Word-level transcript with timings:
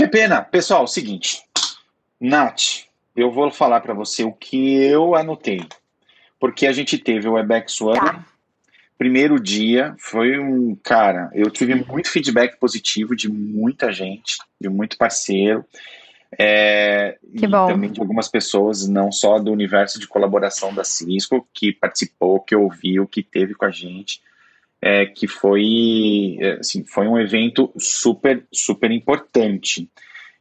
Que 0.00 0.08
pena. 0.08 0.40
Pessoal, 0.40 0.86
seguinte. 0.86 1.42
Nath, 2.18 2.86
eu 3.14 3.30
vou 3.30 3.50
falar 3.50 3.82
para 3.82 3.92
você 3.92 4.24
o 4.24 4.32
que 4.32 4.82
eu 4.82 5.14
anotei. 5.14 5.60
Porque 6.38 6.66
a 6.66 6.72
gente 6.72 6.96
teve 6.96 7.28
o 7.28 7.34
Webex 7.34 7.78
One, 7.82 8.00
tá. 8.00 8.24
primeiro 8.96 9.38
dia, 9.38 9.94
foi 9.98 10.38
um. 10.38 10.74
Cara, 10.82 11.28
eu 11.34 11.50
tive 11.50 11.74
muito 11.74 12.08
feedback 12.08 12.58
positivo 12.58 13.14
de 13.14 13.30
muita 13.30 13.92
gente, 13.92 14.38
de 14.58 14.70
muito 14.70 14.96
parceiro. 14.96 15.66
É, 16.38 17.18
que 17.36 17.46
bom. 17.46 17.66
também 17.66 17.92
de 17.92 18.00
algumas 18.00 18.26
pessoas, 18.26 18.88
não 18.88 19.12
só 19.12 19.38
do 19.38 19.52
universo 19.52 20.00
de 20.00 20.08
colaboração 20.08 20.72
da 20.72 20.82
Cisco, 20.82 21.46
que 21.52 21.74
participou, 21.74 22.40
que 22.40 22.56
ouviu, 22.56 23.06
que 23.06 23.22
teve 23.22 23.52
com 23.52 23.66
a 23.66 23.70
gente, 23.70 24.22
é, 24.82 25.06
que 25.06 25.26
foi, 25.26 26.38
é, 26.40 26.52
assim, 26.54 26.84
foi 26.84 27.06
um 27.06 27.18
evento 27.18 27.70
super, 27.78 28.44
super 28.52 28.90
importante. 28.90 29.88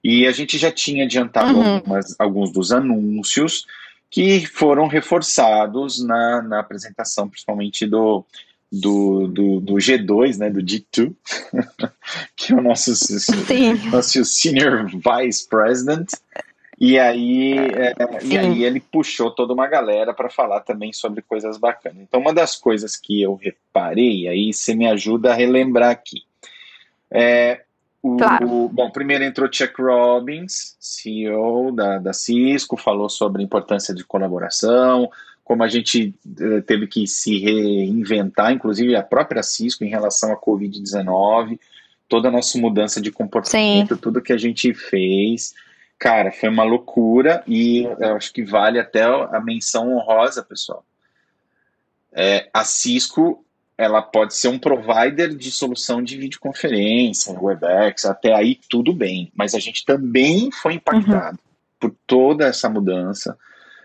E 0.03 0.25
a 0.25 0.31
gente 0.31 0.57
já 0.57 0.71
tinha 0.71 1.03
adiantado 1.03 1.57
uhum. 1.57 1.75
algumas, 1.75 2.15
alguns 2.19 2.51
dos 2.51 2.71
anúncios 2.71 3.65
que 4.09 4.45
foram 4.45 4.87
reforçados 4.87 6.03
na, 6.03 6.41
na 6.41 6.59
apresentação, 6.59 7.29
principalmente 7.29 7.85
do, 7.85 8.25
do, 8.71 9.27
do, 9.27 9.59
do, 9.59 9.73
G2, 9.75 10.37
né, 10.37 10.49
do 10.49 10.61
G2, 10.61 11.13
que 12.35 12.53
é 12.53 12.55
o 12.55 12.61
nosso, 12.61 12.91
nosso 13.91 14.25
Senior 14.25 14.87
Vice 14.87 15.47
President. 15.47 16.07
E 16.79 16.97
aí, 16.97 17.57
é, 17.57 17.93
e 18.23 18.37
aí 18.37 18.63
ele 18.63 18.79
puxou 18.79 19.29
toda 19.29 19.53
uma 19.53 19.67
galera 19.67 20.13
para 20.13 20.29
falar 20.29 20.61
também 20.61 20.93
sobre 20.93 21.21
coisas 21.21 21.57
bacanas. 21.57 22.01
Então, 22.01 22.21
uma 22.21 22.33
das 22.33 22.55
coisas 22.55 22.95
que 22.95 23.21
eu 23.21 23.35
reparei, 23.35 24.29
aí 24.29 24.53
você 24.53 24.73
me 24.73 24.87
ajuda 24.87 25.31
a 25.31 25.35
relembrar 25.35 25.89
aqui. 25.89 26.23
É, 27.11 27.63
o, 28.01 28.15
claro. 28.15 28.69
bom, 28.69 28.89
primeiro 28.91 29.25
entrou 29.25 29.49
Chuck 29.51 29.73
Robbins, 29.81 30.77
CEO 30.79 31.73
da, 31.73 31.97
da 31.97 32.13
Cisco, 32.13 32.77
falou 32.77 33.09
sobre 33.09 33.41
a 33.41 33.45
importância 33.45 33.93
de 33.93 34.05
colaboração, 34.05 35.09
como 35.43 35.63
a 35.63 35.67
gente 35.67 36.15
uh, 36.25 36.61
teve 36.61 36.87
que 36.87 37.05
se 37.07 37.39
reinventar, 37.39 38.53
inclusive 38.53 38.95
a 38.95 39.03
própria 39.03 39.43
Cisco, 39.43 39.83
em 39.83 39.89
relação 39.89 40.31
à 40.31 40.39
Covid-19, 40.39 41.59
toda 42.07 42.29
a 42.29 42.31
nossa 42.31 42.57
mudança 42.57 43.01
de 43.01 43.11
comportamento, 43.11 43.95
Sim. 43.95 44.01
tudo 44.01 44.21
que 44.21 44.31
a 44.31 44.37
gente 44.37 44.73
fez. 44.73 45.53
Cara, 45.99 46.31
foi 46.31 46.47
uma 46.47 46.63
loucura 46.63 47.43
e 47.45 47.83
eu 47.83 48.15
acho 48.15 48.31
que 48.31 48.43
vale 48.43 48.79
até 48.79 49.03
a 49.03 49.41
menção 49.43 49.93
honrosa, 49.93 50.41
pessoal. 50.41 50.83
É, 52.13 52.49
a 52.53 52.63
Cisco 52.63 53.45
ela 53.77 54.01
pode 54.01 54.33
ser 54.33 54.47
um 54.49 54.59
provider 54.59 55.35
de 55.35 55.51
solução 55.51 56.01
de 56.01 56.17
videoconferência, 56.17 57.37
Webex, 57.39 58.05
até 58.05 58.33
aí 58.33 58.59
tudo 58.69 58.93
bem, 58.93 59.31
mas 59.33 59.55
a 59.55 59.59
gente 59.59 59.85
também 59.85 60.51
foi 60.51 60.73
impactado 60.73 61.37
uhum. 61.37 61.79
por 61.79 61.95
toda 62.05 62.45
essa 62.45 62.69
mudança 62.69 63.37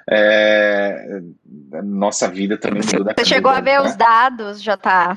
é, 0.06 1.20
nossa 1.82 2.28
vida 2.28 2.58
também 2.58 2.82
mudou 2.82 3.14
Você 3.16 3.24
chegou 3.24 3.50
a 3.50 3.60
ver 3.60 3.80
né? 3.80 3.80
os 3.80 3.96
dados, 3.96 4.62
já 4.62 4.76
tá? 4.76 5.16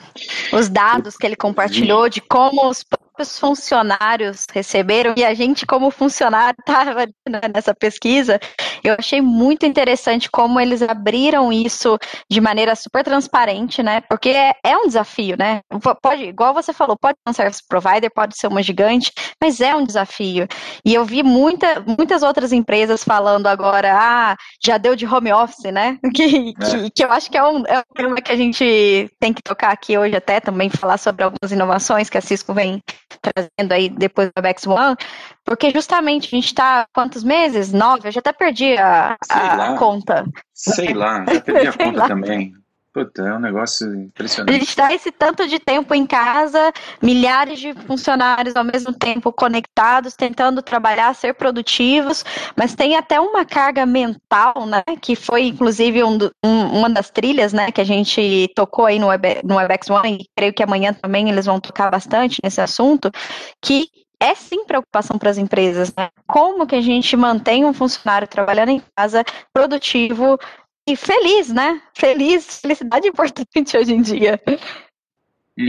Os 0.54 0.70
dados 0.70 1.18
que 1.18 1.26
ele 1.26 1.36
compartilhou 1.36 2.08
de 2.08 2.22
como 2.22 2.70
os 2.70 2.84
próprios 3.18 3.40
funcionários 3.40 4.46
receberam 4.54 5.16
e 5.18 5.26
a 5.26 5.34
gente, 5.34 5.66
como 5.66 5.90
funcionário, 5.90 6.56
estava 6.60 7.08
nessa 7.54 7.74
pesquisa. 7.74 8.40
Eu 8.84 8.96
achei 8.98 9.22
muito 9.22 9.66
interessante 9.66 10.30
como 10.30 10.60
eles 10.60 10.84
abriram 10.84 11.52
isso 11.52 11.98
de 12.30 12.40
maneira 12.40 12.76
super 12.76 13.04
transparente, 13.04 13.82
né? 13.82 14.02
Porque 14.02 14.30
é, 14.30 14.54
é 14.64 14.78
um 14.78 14.86
desafio, 14.86 15.36
né? 15.38 15.62
Pode, 16.02 16.26
igual 16.26 16.54
você 16.54 16.72
falou, 16.72 16.96
pode 16.96 17.18
ser 17.18 17.30
um 17.30 17.34
service 17.34 17.62
provider, 17.68 18.12
pode 18.14 18.38
ser 18.38 18.48
uma 18.48 18.62
gigante, 18.62 19.12
mas 19.42 19.60
é 19.60 19.76
um 19.76 19.84
desafio. 19.84 20.48
E 20.86 20.94
eu 20.94 21.04
vi 21.04 21.24
muita, 21.24 21.84
muitas 21.98 22.22
outras 22.22 22.54
empresas 22.54 23.04
falando 23.04 23.48
agora, 23.48 23.98
ah, 23.98 24.36
já 24.64 24.78
deu 24.78 24.96
de 24.96 25.08
home 25.08 25.34
office, 25.34 25.72
né? 25.72 25.98
Que, 26.18 26.24
é. 26.24 26.54
que, 26.54 26.90
que, 26.96 27.04
eu 27.04 27.12
acho 27.12 27.30
que 27.30 27.38
é 27.38 27.44
um, 27.44 27.64
é 27.68 27.80
um 27.80 27.94
tema 27.96 28.16
que 28.16 28.32
a 28.32 28.36
gente 28.36 29.08
tem 29.20 29.32
que 29.32 29.42
tocar 29.42 29.72
aqui 29.72 29.96
hoje 29.96 30.16
até 30.16 30.40
também, 30.40 30.68
falar 30.68 30.98
sobre 30.98 31.24
algumas 31.24 31.52
inovações 31.52 32.10
que 32.10 32.18
a 32.18 32.22
Cisco 32.22 32.54
vem 32.54 32.82
trazendo 33.22 33.72
aí 33.72 33.90
depois 33.90 34.30
do 34.30 34.34
Webex 34.38 34.68
One, 34.68 34.96
porque 35.44 35.72
justamente 35.72 36.28
a 36.28 36.30
gente 36.30 36.46
está 36.46 36.86
quantos 36.94 37.24
meses? 37.24 37.72
Nove? 37.72 38.08
Eu 38.08 38.12
já 38.12 38.20
até 38.20 38.32
perdi 38.32 38.78
a, 38.78 39.16
a, 39.30 39.74
a 39.74 39.78
conta. 39.78 40.26
Sei 40.54 40.94
lá, 40.94 41.26
já 41.26 41.42
perdi 41.42 41.68
a 41.68 41.74
conta 41.78 42.00
lá. 42.00 42.08
também. 42.08 42.54
Puta, 42.98 43.22
é 43.22 43.32
um 43.36 43.40
negócio 43.40 43.94
impressionante. 43.94 44.56
A 44.56 44.58
gente 44.58 44.70
está 44.70 44.92
esse 44.92 45.12
tanto 45.12 45.48
de 45.48 45.60
tempo 45.60 45.94
em 45.94 46.04
casa, 46.04 46.74
milhares 47.00 47.60
de 47.60 47.72
funcionários 47.86 48.56
ao 48.56 48.64
mesmo 48.64 48.92
tempo 48.92 49.32
conectados, 49.32 50.16
tentando 50.16 50.64
trabalhar, 50.64 51.14
ser 51.14 51.36
produtivos, 51.36 52.26
mas 52.56 52.74
tem 52.74 52.96
até 52.96 53.20
uma 53.20 53.46
carga 53.46 53.86
mental, 53.86 54.66
né? 54.66 54.82
Que 55.00 55.16
foi 55.16 55.44
inclusive 55.44 56.04
um, 56.04 56.18
um, 56.44 56.80
uma 56.80 56.90
das 56.90 57.12
trilhas, 57.12 57.54
né? 57.54 57.72
Que 57.72 57.82
a 57.82 57.86
gente 57.86 58.52
tocou 58.56 58.88
aí 58.88 58.98
no, 58.98 59.10
no 59.44 59.58
WebEx 59.58 59.92
One, 59.92 60.18
e 60.20 60.26
creio 60.36 60.54
que 60.54 60.64
amanhã 60.64 60.92
também 60.92 61.30
eles 61.30 61.46
vão 61.46 61.60
tocar 61.60 61.92
bastante 61.92 62.40
nesse 62.44 62.62
assunto, 62.62 63.12
que 63.64 63.86
é 64.20 64.34
sim 64.34 64.66
preocupação 64.66 65.20
para 65.20 65.30
as 65.30 65.38
empresas, 65.38 65.94
né? 65.96 66.10
Como 66.26 66.66
que 66.66 66.76
a 66.76 66.82
gente 66.82 67.16
mantém 67.16 67.64
um 67.64 67.74
funcionário 67.74 68.28
trabalhando 68.28 68.70
em 68.70 68.82
casa, 68.96 69.24
produtivo, 69.54 70.40
e 70.88 70.96
feliz, 70.96 71.50
né? 71.50 71.82
Feliz, 71.94 72.62
felicidade 72.62 73.06
importante 73.10 73.78
hoje 73.78 73.94
em 73.94 74.02
dia. 74.02 74.42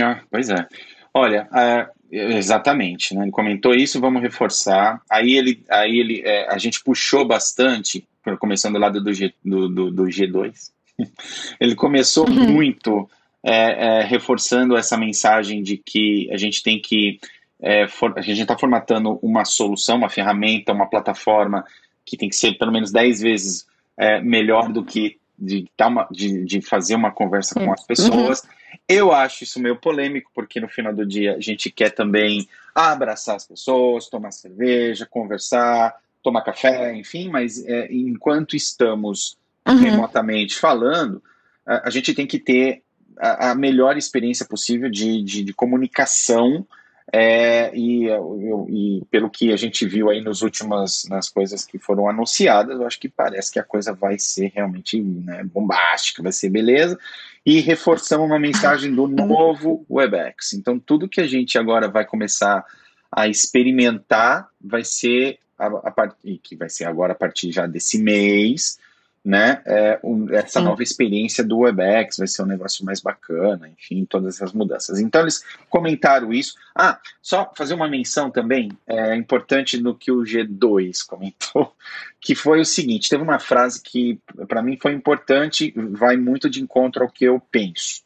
Ah, 0.01 0.21
pois 0.31 0.49
é. 0.49 0.67
Olha, 1.13 1.49
é, 1.53 1.89
exatamente, 2.11 3.15
né? 3.15 3.23
Ele 3.23 3.31
comentou 3.33 3.75
isso, 3.75 4.01
vamos 4.01 4.23
reforçar. 4.23 5.03
Aí 5.11 5.37
ele, 5.37 5.65
aí 5.69 5.99
ele, 5.99 6.23
é, 6.25 6.49
a 6.49 6.57
gente 6.57 6.83
puxou 6.85 7.27
bastante, 7.27 8.07
começando 8.39 8.79
lá 8.79 8.89
do, 8.89 9.13
G, 9.13 9.35
do, 9.45 9.69
do, 9.69 9.91
do 9.91 10.05
G2. 10.05 10.71
ele 11.59 11.75
começou 11.75 12.29
uhum. 12.29 12.53
muito 12.53 13.11
é, 13.43 14.01
é, 14.01 14.05
reforçando 14.05 14.77
essa 14.77 14.97
mensagem 14.97 15.63
de 15.63 15.77
que 15.77 16.31
a 16.33 16.37
gente 16.37 16.63
tem 16.63 16.81
que 16.81 17.19
é, 17.61 17.89
for, 17.89 18.17
a 18.17 18.21
gente 18.21 18.41
está 18.41 18.57
formatando 18.57 19.19
uma 19.21 19.45
solução, 19.45 19.97
uma 19.97 20.09
ferramenta, 20.09 20.73
uma 20.73 20.89
plataforma 20.89 21.65
que 22.05 22.17
tem 22.17 22.29
que 22.29 22.37
ser 22.37 22.57
pelo 22.57 22.73
menos 22.73 22.93
10 22.93 23.21
vezes 23.21 23.67
é, 23.99 24.21
melhor 24.21 24.73
do 24.73 24.85
que 24.85 25.19
de, 25.39 25.69
uma, 25.81 26.09
de, 26.11 26.45
de, 26.45 26.61
fazer 26.61 26.95
uma 26.95 27.11
conversa 27.11 27.55
com 27.55 27.73
as 27.73 27.85
pessoas. 27.85 28.43
Uhum. 28.43 28.51
Eu 28.89 29.13
acho 29.13 29.45
isso 29.45 29.61
meio 29.61 29.77
polêmico, 29.77 30.31
porque 30.35 30.61
no 30.61 30.69
final 30.69 30.95
do 30.95 31.07
dia 31.07 31.37
a 31.37 31.41
gente 31.41 31.71
quer 31.71 31.91
também 31.91 32.49
abraçar 32.75 33.37
as 33.37 33.47
pessoas, 33.47 34.09
tomar 34.09 34.31
cerveja, 34.31 35.07
conversar, 35.09 35.95
tomar 36.23 36.43
café, 36.43 36.95
enfim, 36.95 37.29
mas 37.29 37.65
é, 37.67 37.89
enquanto 37.91 38.57
estamos 38.57 39.37
uhum. 39.67 39.77
remotamente 39.77 40.59
falando, 40.59 41.23
a, 41.67 41.89
a, 41.89 41.91
gente 41.91 42.15
tem 42.15 42.27
que 42.27 42.39
ter 42.39 42.83
a, 43.19 43.51
a 43.51 43.55
melhor 43.55 43.97
experiência 43.97 44.47
possível 44.47 44.91
de, 44.91 45.23
de, 45.23 45.45
de 45.45 45.53
comunicação 45.53 46.67
é, 47.13 47.75
e, 47.75 48.05
eu, 48.05 48.67
e, 48.69 49.03
pelo 49.11 49.31
que 49.31 49.53
a 49.53 49.57
gente 49.57 49.87
viu 49.87 50.11
aí 50.11 50.21
nos 50.21 50.43
últimas 50.43 51.05
nas 51.09 51.29
coisas 51.29 51.65
que 51.65 51.79
foram 51.79 52.09
anunciadas, 52.09 52.79
eu 52.79 52.87
acho 52.87 53.01
que 53.01 53.09
parece 53.09 53.51
que 53.51 53.59
a 53.59 53.65
coisa 53.65 53.95
vai 53.95 54.19
ser 54.19 54.53
realmente 54.55 55.01
né, 55.01 55.43
bombástica, 55.45 56.23
vai 56.23 56.33
ser 56.33 56.51
beleza. 56.51 56.99
E 57.47 57.61
reforçamos 57.61 58.27
uma 58.27 58.39
mensagem 58.39 58.95
do 58.95 59.07
novo 59.09 59.87
WebEx. 59.89 60.53
Então, 60.53 60.79
tudo 60.79 61.09
que 61.09 61.21
a 61.21 61.27
gente 61.27 61.57
agora 61.57 61.89
vai 61.89 62.05
começar 62.05 62.65
a 63.11 63.27
experimentar 63.27 64.49
vai 64.61 64.85
ser 64.85 65.39
a, 65.59 65.67
a 65.67 65.91
partir 65.91 66.39
que 66.43 66.55
vai 66.57 66.69
ser 66.69 66.85
agora 66.85 67.13
a 67.13 67.17
partir 67.17 67.51
já 67.51 67.67
desse 67.67 67.99
mês, 67.99 68.79
né? 69.25 69.63
É, 69.67 69.99
um, 70.03 70.33
essa 70.33 70.61
Sim. 70.61 70.65
nova 70.65 70.83
experiência 70.83 71.45
do 71.45 71.59
WebEx 71.59 72.17
vai 72.19 72.27
ser 72.27 72.43
um 72.43 72.47
negócio 72.47 72.85
mais 72.85 73.01
bacana, 73.01 73.69
enfim, 73.69 74.05
todas 74.05 74.37
essas 74.37 74.53
mudanças. 74.53 75.01
Então 75.01 75.23
eles 75.23 75.45
comentaram 75.69 76.33
isso. 76.33 76.55
Ah, 76.75 76.99
só 77.21 77.53
fazer 77.57 77.75
uma 77.75 77.89
menção 77.89 78.31
também, 78.31 78.71
é 78.87 79.15
importante 79.17 79.81
no 79.81 79.95
que 79.95 80.11
o 80.11 80.23
G2 80.23 81.07
comentou, 81.07 81.75
que 82.21 82.35
foi 82.35 82.61
o 82.61 82.65
seguinte: 82.65 83.09
teve 83.09 83.23
uma 83.23 83.39
frase 83.39 83.83
que 83.83 84.19
para 84.47 84.63
mim 84.63 84.79
foi 84.81 84.93
importante, 84.93 85.73
vai 85.77 86.17
muito 86.17 86.49
de 86.49 86.63
encontro 86.63 87.03
ao 87.03 87.11
que 87.11 87.25
eu 87.25 87.41
penso. 87.51 88.03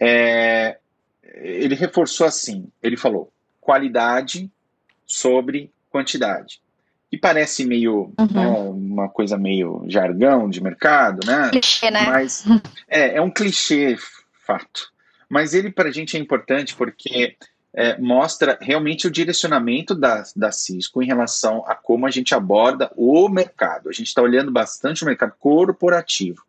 É, 0.00 0.78
ele 1.22 1.74
reforçou 1.74 2.26
assim: 2.26 2.68
ele 2.82 2.96
falou 2.96 3.32
qualidade 3.60 4.50
sobre 5.06 5.70
quantidade 5.90 6.60
que 7.10 7.16
parece 7.16 7.64
meio 7.64 8.12
uhum. 8.18 8.28
né, 8.30 8.46
uma 8.46 9.08
coisa 9.08 9.38
meio 9.38 9.84
jargão 9.86 10.48
de 10.48 10.62
mercado, 10.62 11.26
né? 11.26 11.48
Clichê, 11.50 11.90
né? 11.90 12.04
Mas 12.06 12.44
é, 12.88 13.16
é 13.16 13.22
um 13.22 13.30
clichê, 13.30 13.96
fato. 14.46 14.92
Mas 15.28 15.54
ele 15.54 15.70
para 15.70 15.88
a 15.88 15.92
gente 15.92 16.16
é 16.16 16.20
importante 16.20 16.74
porque 16.74 17.36
é, 17.74 17.98
mostra 17.98 18.58
realmente 18.60 19.06
o 19.06 19.10
direcionamento 19.10 19.94
da, 19.94 20.22
da 20.34 20.50
Cisco 20.50 21.02
em 21.02 21.06
relação 21.06 21.64
a 21.66 21.74
como 21.74 22.06
a 22.06 22.10
gente 22.10 22.34
aborda 22.34 22.90
o 22.96 23.28
mercado. 23.28 23.88
A 23.88 23.92
gente 23.92 24.08
está 24.08 24.22
olhando 24.22 24.50
bastante 24.50 25.02
o 25.02 25.06
mercado 25.06 25.32
corporativo. 25.38 26.42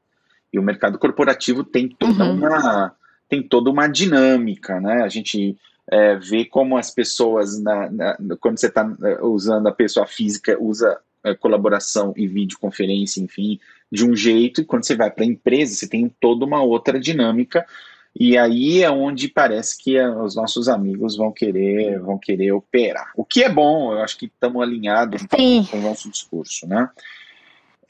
E 0.52 0.58
o 0.58 0.64
mercado 0.64 0.98
corporativo 0.98 1.64
tem 1.64 1.88
toda 1.88 2.26
uhum. 2.26 2.36
uma 2.36 2.94
tem 3.28 3.44
toda 3.44 3.70
uma 3.70 3.88
dinâmica, 3.88 4.80
né? 4.80 5.04
A 5.04 5.08
gente 5.08 5.56
é, 5.92 6.16
ver 6.16 6.46
como 6.46 6.78
as 6.78 6.92
pessoas, 6.92 7.62
na, 7.62 7.90
na, 7.90 8.18
quando 8.40 8.60
você 8.60 8.68
está 8.68 8.90
é, 9.04 9.24
usando 9.24 9.68
a 9.68 9.72
pessoa 9.72 10.06
física, 10.06 10.58
usa 10.60 11.00
é, 11.24 11.34
colaboração 11.34 12.14
e 12.16 12.28
videoconferência, 12.28 13.22
enfim, 13.22 13.60
de 13.92 14.06
um 14.06 14.16
jeito, 14.16 14.62
e 14.62 14.66
quando 14.66 14.86
você 14.86 14.96
vai 14.96 15.10
para 15.10 15.24
a 15.24 15.28
empresa, 15.28 15.76
você 15.76 15.88
tem 15.88 16.14
toda 16.20 16.46
uma 16.46 16.62
outra 16.62 17.00
dinâmica, 17.00 17.66
e 18.18 18.38
aí 18.38 18.84
é 18.84 18.90
onde 18.90 19.28
parece 19.28 19.82
que 19.82 19.98
é, 19.98 20.08
os 20.10 20.36
nossos 20.36 20.68
amigos 20.68 21.16
vão 21.18 21.32
querer, 21.32 22.00
vão 22.00 22.18
querer 22.18 22.52
operar. 22.52 23.12
O 23.16 23.26
que 23.26 23.44
é 23.44 23.50
bom, 23.50 23.94
eu 23.94 24.02
acho 24.02 24.18
que 24.18 24.26
estamos 24.26 24.62
alinhados 24.62 25.22
Sim. 25.22 25.68
com 25.70 25.78
o 25.78 25.82
nosso 25.82 26.10
discurso, 26.10 26.68
né? 26.68 26.90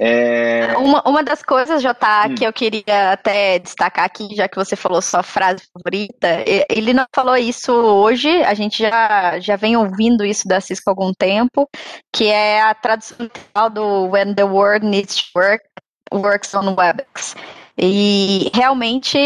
É... 0.01 0.77
Uma, 0.77 1.03
uma 1.05 1.21
das 1.21 1.43
coisas, 1.43 1.83
Jota, 1.83 2.27
hum. 2.27 2.35
que 2.35 2.45
eu 2.45 2.53
queria 2.53 3.11
até 3.11 3.59
destacar 3.59 4.05
aqui, 4.05 4.33
já 4.33 4.47
que 4.47 4.55
você 4.55 4.77
falou 4.77 5.01
sua 5.01 5.21
frase 5.21 5.63
favorita, 5.73 6.41
ele 6.69 6.93
não 6.93 7.05
falou 7.13 7.35
isso 7.35 7.73
hoje, 7.73 8.29
a 8.43 8.53
gente 8.53 8.81
já, 8.81 9.37
já 9.39 9.57
vem 9.57 9.75
ouvindo 9.75 10.23
isso 10.23 10.47
da 10.47 10.61
Cisco 10.61 10.89
há 10.89 10.91
algum 10.91 11.11
tempo, 11.13 11.67
que 12.13 12.27
é 12.27 12.61
a 12.61 12.73
tradução 12.73 13.27
do 13.73 14.05
When 14.05 14.33
the 14.33 14.45
World 14.45 14.85
Needs 14.85 15.15
to 15.15 15.23
Work, 15.35 15.65
Works 16.13 16.53
on 16.53 16.75
WebEx. 16.75 17.35
E 17.77 18.49
realmente, 18.53 19.17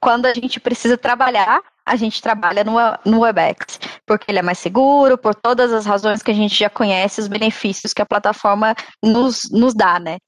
quando 0.00 0.26
a 0.26 0.34
gente 0.34 0.58
precisa 0.58 0.98
trabalhar, 0.98 1.60
a 1.88 1.96
gente 1.96 2.20
trabalha 2.20 2.62
no, 2.62 2.74
no 3.04 3.20
WebEx, 3.20 3.80
porque 4.06 4.30
ele 4.30 4.38
é 4.38 4.42
mais 4.42 4.58
seguro, 4.58 5.16
por 5.16 5.34
todas 5.34 5.72
as 5.72 5.86
razões 5.86 6.22
que 6.22 6.30
a 6.30 6.34
gente 6.34 6.54
já 6.54 6.68
conhece, 6.68 7.20
os 7.20 7.28
benefícios 7.28 7.92
que 7.92 8.02
a 8.02 8.06
plataforma 8.06 8.74
nos, 9.02 9.48
nos 9.50 9.74
dá, 9.74 9.98
né? 9.98 10.18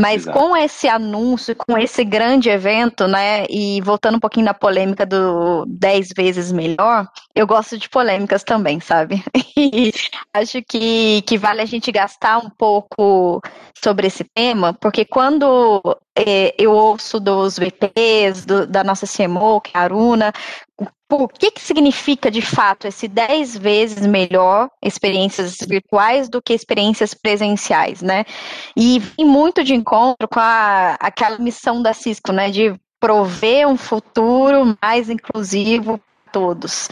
Mas 0.00 0.22
Exato. 0.22 0.38
com 0.38 0.56
esse 0.56 0.88
anúncio, 0.88 1.56
com 1.56 1.76
esse 1.76 2.04
grande 2.04 2.48
evento, 2.48 3.08
né, 3.08 3.44
e 3.50 3.80
voltando 3.80 4.16
um 4.16 4.20
pouquinho 4.20 4.46
na 4.46 4.54
polêmica 4.54 5.04
do 5.04 5.64
10 5.66 6.10
vezes 6.16 6.52
melhor, 6.52 7.06
eu 7.34 7.46
gosto 7.46 7.76
de 7.76 7.88
polêmicas 7.88 8.44
também, 8.44 8.80
sabe? 8.80 9.22
E 9.60 9.92
acho 10.32 10.62
que, 10.62 11.20
que 11.22 11.36
vale 11.36 11.60
a 11.60 11.64
gente 11.64 11.90
gastar 11.90 12.38
um 12.38 12.48
pouco 12.48 13.42
sobre 13.74 14.06
esse 14.06 14.22
tema, 14.22 14.72
porque 14.72 15.04
quando 15.04 15.82
é, 16.16 16.54
eu 16.58 16.72
ouço 16.72 17.20
dos 17.20 17.58
VPs, 17.58 18.44
do, 18.44 18.66
da 18.66 18.82
nossa 18.82 19.06
CMO, 19.06 19.60
que 19.60 19.70
é 19.74 19.78
a 19.78 19.82
Aruna, 19.82 20.32
o 21.10 21.26
que, 21.26 21.50
que 21.50 21.60
significa 21.60 22.30
de 22.30 22.42
fato 22.42 22.86
esse 22.86 23.08
10 23.08 23.56
vezes 23.56 24.06
melhor 24.06 24.68
experiências 24.82 25.56
virtuais 25.66 26.28
do 26.28 26.40
que 26.40 26.52
experiências 26.52 27.14
presenciais, 27.14 28.02
né? 28.02 28.24
E 28.76 28.98
vem 28.98 29.26
muito 29.26 29.64
de 29.64 29.74
encontro 29.74 30.28
com 30.28 30.38
a, 30.38 30.96
aquela 31.00 31.38
missão 31.38 31.82
da 31.82 31.92
Cisco, 31.92 32.32
né? 32.32 32.50
De 32.50 32.74
prover 33.00 33.66
um 33.66 33.76
futuro 33.76 34.76
mais 34.82 35.08
inclusivo 35.08 35.98
para 35.98 36.32
todos. 36.32 36.88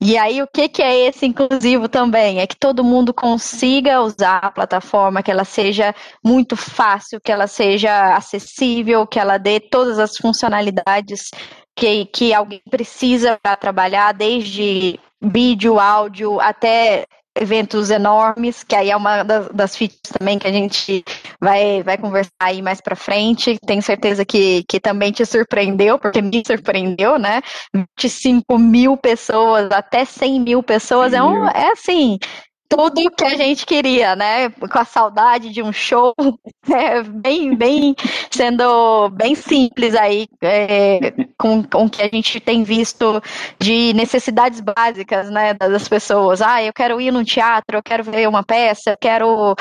E 0.00 0.16
aí, 0.16 0.40
o 0.40 0.46
que, 0.46 0.68
que 0.68 0.80
é 0.80 1.08
esse 1.08 1.26
inclusivo 1.26 1.88
também? 1.88 2.38
É 2.38 2.46
que 2.46 2.56
todo 2.56 2.84
mundo 2.84 3.12
consiga 3.12 4.00
usar 4.00 4.38
a 4.38 4.50
plataforma, 4.50 5.24
que 5.24 5.30
ela 5.30 5.44
seja 5.44 5.92
muito 6.24 6.56
fácil, 6.56 7.20
que 7.20 7.32
ela 7.32 7.48
seja 7.48 8.14
acessível, 8.14 9.04
que 9.08 9.18
ela 9.18 9.38
dê 9.38 9.58
todas 9.58 9.98
as 9.98 10.16
funcionalidades 10.16 11.32
que, 11.78 12.06
que 12.06 12.34
alguém 12.34 12.60
precisa 12.68 13.38
para 13.40 13.56
trabalhar, 13.56 14.12
desde 14.12 14.98
vídeo, 15.22 15.78
áudio, 15.78 16.40
até 16.40 17.06
eventos 17.40 17.88
enormes, 17.90 18.64
que 18.64 18.74
aí 18.74 18.90
é 18.90 18.96
uma 18.96 19.22
das, 19.22 19.48
das 19.50 19.76
features 19.76 20.12
também 20.18 20.40
que 20.40 20.48
a 20.48 20.52
gente 20.52 21.04
vai, 21.40 21.84
vai 21.84 21.96
conversar 21.96 22.32
aí 22.40 22.60
mais 22.60 22.80
para 22.80 22.96
frente. 22.96 23.56
Tenho 23.64 23.80
certeza 23.80 24.24
que, 24.24 24.64
que 24.68 24.80
também 24.80 25.12
te 25.12 25.24
surpreendeu, 25.24 26.00
porque 26.00 26.20
me 26.20 26.42
surpreendeu, 26.44 27.16
né? 27.16 27.40
25 27.72 28.58
mil 28.58 28.96
pessoas, 28.96 29.70
até 29.70 30.04
100 30.04 30.40
mil 30.40 30.62
pessoas, 30.64 31.12
é, 31.12 31.22
um, 31.22 31.46
é 31.46 31.70
assim, 31.70 32.18
tudo 32.68 33.10
que 33.10 33.24
a 33.24 33.36
gente 33.36 33.64
queria, 33.64 34.14
né? 34.14 34.50
Com 34.50 34.78
a 34.78 34.84
saudade 34.84 35.50
de 35.50 35.62
um 35.62 35.72
show, 35.72 36.14
é, 36.70 37.02
bem, 37.02 37.56
bem, 37.56 37.94
sendo 38.30 39.08
bem 39.10 39.34
simples 39.34 39.94
aí, 39.94 40.28
é, 40.42 41.12
com, 41.38 41.62
com 41.62 41.86
o 41.86 41.90
que 41.90 42.02
a 42.02 42.08
gente 42.08 42.38
tem 42.40 42.62
visto 42.62 43.22
de 43.58 43.92
necessidades 43.94 44.60
básicas, 44.60 45.30
né, 45.30 45.54
das 45.54 45.88
pessoas. 45.88 46.42
Ah, 46.42 46.62
eu 46.62 46.72
quero 46.72 47.00
ir 47.00 47.10
num 47.10 47.24
teatro, 47.24 47.78
eu 47.78 47.82
quero 47.82 48.04
ver 48.04 48.28
uma 48.28 48.42
peça, 48.42 48.90
eu 48.90 48.98
quero 48.98 49.56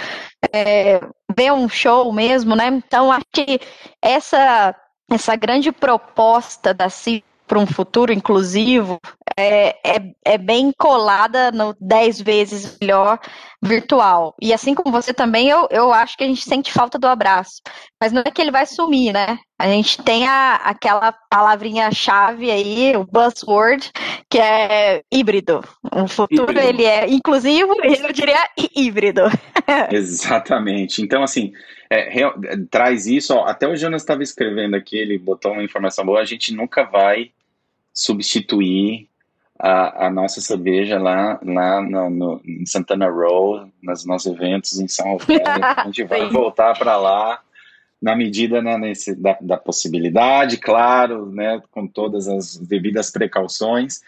é, 0.53 0.99
ver 1.35 1.53
um 1.53 1.69
show 1.69 2.11
mesmo, 2.11 2.55
né? 2.55 2.67
Então, 2.67 3.11
acho 3.11 3.25
que 3.31 3.59
essa, 4.01 4.75
essa 5.09 5.35
grande 5.35 5.71
proposta 5.71 6.73
da 6.73 6.89
CIP 6.89 7.23
para 7.47 7.59
um 7.59 7.65
futuro 7.65 8.11
inclusivo 8.11 8.99
é, 9.37 9.69
é, 9.83 10.13
é, 10.25 10.37
bem 10.37 10.71
colada 10.77 11.51
no 11.51 11.75
10 11.79 12.21
vezes 12.21 12.77
melhor 12.81 13.19
virtual. 13.61 14.35
E 14.41 14.51
assim 14.51 14.73
como 14.73 14.91
você 14.91 15.13
também, 15.13 15.47
eu, 15.47 15.67
eu 15.69 15.93
acho 15.93 16.17
que 16.17 16.23
a 16.23 16.27
gente 16.27 16.43
sente 16.43 16.73
falta 16.73 16.97
do 16.97 17.07
abraço. 17.07 17.61
Mas 18.01 18.11
não 18.11 18.23
é 18.25 18.31
que 18.31 18.41
ele 18.41 18.51
vai 18.51 18.65
sumir, 18.65 19.13
né? 19.13 19.37
A 19.59 19.67
gente 19.67 20.01
tem 20.01 20.27
a, 20.27 20.55
aquela 20.55 21.11
palavrinha-chave 21.29 22.49
aí, 22.49 22.95
o 22.95 23.05
buzzword, 23.05 23.91
que 24.29 24.39
é 24.39 25.01
híbrido. 25.11 25.63
O 25.95 26.07
futuro, 26.07 26.51
híbrido. 26.51 26.59
ele 26.59 26.85
é 26.85 27.07
inclusivo 27.07 27.73
eu 27.83 28.13
diria 28.13 28.49
híbrido. 28.75 29.21
Exatamente. 29.91 31.01
Então, 31.01 31.23
assim, 31.23 31.53
é, 31.89 32.09
real, 32.09 32.33
traz 32.69 33.05
isso. 33.05 33.35
Ó, 33.35 33.45
até 33.45 33.67
o 33.67 33.75
Jonas 33.75 34.01
estava 34.01 34.23
escrevendo 34.23 34.75
aqui, 34.75 34.97
ele 34.97 35.17
botou 35.17 35.53
uma 35.53 35.63
informação 35.63 36.05
boa. 36.05 36.21
A 36.21 36.25
gente 36.25 36.53
nunca 36.53 36.83
vai 36.83 37.31
substituir 37.97 39.09
a, 39.57 40.05
a 40.05 40.09
nossa 40.11 40.39
cerveja 40.39 40.99
lá, 40.99 41.39
lá 41.43 41.81
no, 41.81 42.09
no, 42.11 42.41
em 42.45 42.63
Santana 42.63 43.09
Row, 43.09 43.67
nos 43.81 44.05
nossos 44.05 44.31
eventos 44.31 44.79
em 44.79 44.87
São 44.87 45.17
Paulo. 45.17 45.23
a 45.75 45.85
gente 45.85 46.03
vai 46.03 46.29
voltar 46.29 46.77
para 46.77 46.95
lá 46.95 47.41
na 47.99 48.15
medida 48.15 48.61
né, 48.61 48.77
nesse, 48.77 49.15
da, 49.15 49.35
da, 49.41 49.57
possibilidade, 49.57 50.57
claro, 50.57 51.31
né, 51.31 51.59
com 51.71 51.87
todas 51.87 52.27
as 52.27 52.55
devidas 52.55 53.09
precauções. 53.09 54.01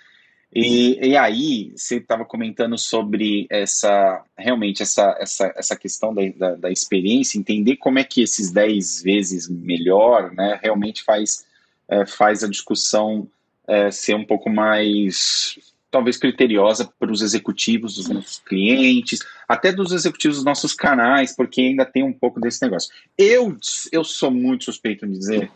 E, 0.54 1.00
e 1.08 1.18
aí, 1.18 1.72
você 1.76 1.98
estava 1.98 2.24
comentando 2.24 2.78
sobre 2.78 3.48
essa, 3.50 4.24
realmente, 4.38 4.84
essa, 4.84 5.18
essa, 5.20 5.52
essa 5.56 5.76
questão 5.76 6.14
da, 6.14 6.22
da, 6.38 6.56
da, 6.56 6.72
experiência, 6.72 7.40
entender 7.40 7.78
como 7.78 7.98
é 7.98 8.04
que 8.04 8.22
esses 8.22 8.52
10 8.52 9.02
vezes 9.02 9.50
melhor, 9.50 10.32
né, 10.32 10.60
realmente 10.62 11.04
faz, 11.04 11.48
é, 11.88 12.06
faz 12.06 12.44
a 12.44 12.48
discussão 12.48 13.28
é, 13.70 13.92
ser 13.92 14.16
um 14.16 14.26
pouco 14.26 14.50
mais, 14.50 15.60
talvez, 15.92 16.18
criteriosa 16.18 16.90
para 17.00 17.12
os 17.12 17.22
executivos 17.22 17.96
dos 17.96 18.10
nossos 18.10 18.40
clientes, 18.40 19.20
até 19.48 19.72
dos 19.72 19.92
executivos 19.92 20.38
dos 20.38 20.46
nossos 20.46 20.74
canais, 20.74 21.36
porque 21.36 21.62
ainda 21.62 21.86
tem 21.86 22.04
um 22.04 22.12
pouco 22.12 22.42
desse 22.42 22.62
negócio. 22.64 22.92
Eu, 23.16 23.56
eu 23.92 24.04
sou 24.04 24.32
muito 24.32 24.66
suspeito 24.66 25.06
de 25.06 25.18
dizer 25.18 25.52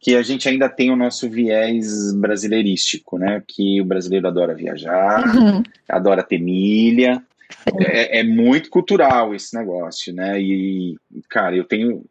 que 0.00 0.16
a 0.16 0.22
gente 0.22 0.48
ainda 0.48 0.68
tem 0.68 0.90
o 0.90 0.96
nosso 0.96 1.28
viés 1.28 2.12
brasileirístico, 2.14 3.18
né? 3.18 3.42
Que 3.46 3.80
o 3.80 3.84
brasileiro 3.84 4.28
adora 4.28 4.54
viajar, 4.54 5.24
uhum. 5.36 5.62
adora 5.88 6.22
ter 6.22 6.38
milha. 6.38 7.22
É, 7.80 8.20
é, 8.20 8.22
muito 8.22 8.70
cultural 8.70 9.34
esse 9.34 9.56
negócio, 9.56 10.14
né? 10.14 10.40
E, 10.40 10.96
cara, 11.28 11.56
eu 11.56 11.64
tenho 11.64 12.04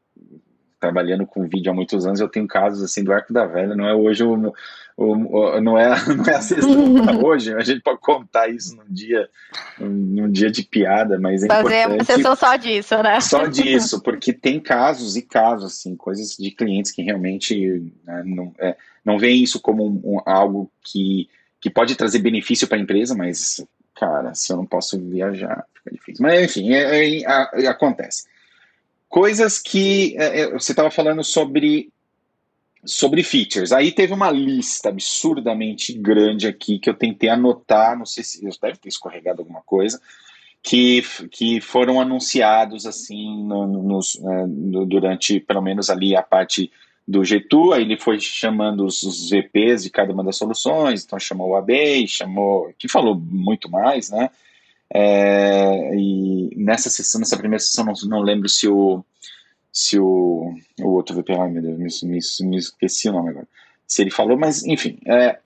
trabalhando 0.80 1.26
com 1.26 1.48
vídeo 1.48 1.72
há 1.72 1.76
muitos 1.76 2.06
anos, 2.06 2.20
eu 2.20 2.30
tenho 2.30 2.48
casos 2.48 2.84
assim 2.84 3.04
do 3.04 3.12
Arco 3.12 3.34
da 3.34 3.46
Velha, 3.46 3.76
não 3.76 3.88
é 3.88 3.94
hoje 3.96 4.24
o, 4.24 4.54
o, 4.98 5.12
o 5.12 5.62
não 5.62 5.78
é 5.78 5.90
não 6.14 6.26
é 6.26 6.36
a 6.36 6.42
sexta 6.42 6.68
hoje, 7.24 7.54
a 7.54 7.64
gente 7.64 7.82
pode 7.82 8.00
contar 8.00 8.50
isso 8.50 8.76
num 8.76 8.86
dia 8.90 9.30
num 9.80 10.30
dia 10.30 10.50
de 10.50 10.64
piada, 10.64 11.20
mas 11.20 11.44
é 11.44 11.48
Fazer 11.48 11.62
importante, 11.62 11.94
uma 11.94 12.04
sessão 12.04 12.36
só 12.36 12.56
disso, 12.56 13.04
né? 13.04 13.22
Só 13.22 13.46
disso, 13.48 14.02
porque 14.02 14.34
tem 14.34 14.60
casos 14.60 15.16
e 15.16 15.22
casos 15.22 15.74
assim, 15.74 15.96
coisas 15.96 16.36
de 16.36 16.50
clientes 16.50 16.92
que 16.92 17.04
realmente 17.04 17.94
né, 18.04 18.24
não 18.26 18.54
é, 18.58 18.76
não 19.06 19.20
veem 19.20 19.44
isso 19.44 19.60
como 19.60 19.86
um, 19.86 20.16
um, 20.16 20.22
algo 20.26 20.72
que 20.84 21.30
que 21.62 21.70
pode 21.70 21.96
trazer 21.96 22.20
benefício 22.20 22.68
para 22.68 22.78
a 22.78 22.82
empresa, 22.82 23.16
mas 23.16 23.64
cara, 23.96 24.34
se 24.34 24.52
eu 24.52 24.58
não 24.58 24.66
posso 24.66 25.00
viajar, 25.00 25.66
fica 25.74 25.92
difícil. 25.92 26.24
Mas 26.24 26.44
enfim, 26.44 26.74
é, 26.74 27.06
é, 27.06 27.24
é, 27.24 27.68
acontece 27.68 28.26
coisas 29.10 29.60
que 29.60 30.16
é, 30.18 30.42
é 30.42 30.52
você 30.52 30.72
estava 30.72 30.92
falando 30.92 31.24
sobre 31.24 31.92
sobre 32.88 33.22
features. 33.22 33.72
Aí 33.72 33.92
teve 33.92 34.14
uma 34.14 34.32
lista 34.32 34.90
absurdamente 34.90 35.94
grande 35.94 36.48
aqui 36.48 36.80
que 36.80 36.90
eu 36.90 36.94
tentei 36.94 37.30
anotar, 37.30 37.98
não 37.98 38.06
sei 38.06 38.24
se 38.24 38.44
eu 38.44 38.52
deve 38.62 38.78
ter 38.78 38.90
escorregado 38.90 39.42
alguma 39.42 39.62
coisa, 39.62 40.02
que, 40.64 41.04
que 41.30 41.62
foram 41.62 42.00
anunciados 42.00 42.86
assim 42.86 43.44
no, 43.46 43.68
nos, 43.68 44.16
é, 44.16 44.48
no, 44.48 44.86
durante 44.86 45.40
pelo 45.40 45.62
menos 45.62 45.90
ali 45.90 46.16
a 46.16 46.24
parte 46.24 46.72
do 47.08 47.22
G2, 47.22 47.74
aí 47.74 47.82
ele 47.84 47.98
foi 47.98 48.20
chamando 48.20 48.86
os, 48.86 49.02
os, 49.04 49.30
VPs 49.30 49.84
de 49.84 49.90
cada 49.90 50.12
uma 50.12 50.24
das 50.24 50.36
soluções, 50.36 51.06
então 51.06 51.18
chamou 51.18 51.50
o 51.50 51.56
AB, 51.56 52.06
chamou, 52.08 52.74
que 52.78 52.90
falou 52.90 53.16
muito 53.16 53.70
mais, 53.70 54.10
né? 54.10 54.30
É, 54.94 55.96
e 55.96 56.50
nessa 56.56 56.90
sessão, 56.90 57.20
nessa 57.20 57.38
primeira 57.38 57.60
sessão, 57.60 57.86
não, 57.86 57.94
não 58.06 58.22
lembro 58.22 58.50
se 58.50 58.68
o 58.68 59.04
se 59.72 60.00
o, 60.00 60.54
o 60.80 60.88
outro 60.90 61.16
VP, 61.16 61.34
ai 61.34 61.50
meu 61.50 61.62
Deus, 61.62 62.04
me, 62.04 62.12
me, 62.12 62.50
me 62.50 62.58
esqueci 62.58 63.10
o 63.10 63.12
nome 63.12 63.30
agora, 63.30 63.48
se 63.86 64.02
ele 64.02 64.12
falou, 64.12 64.38
mas 64.38 64.64
enfim, 64.64 65.00
é, 65.06 65.40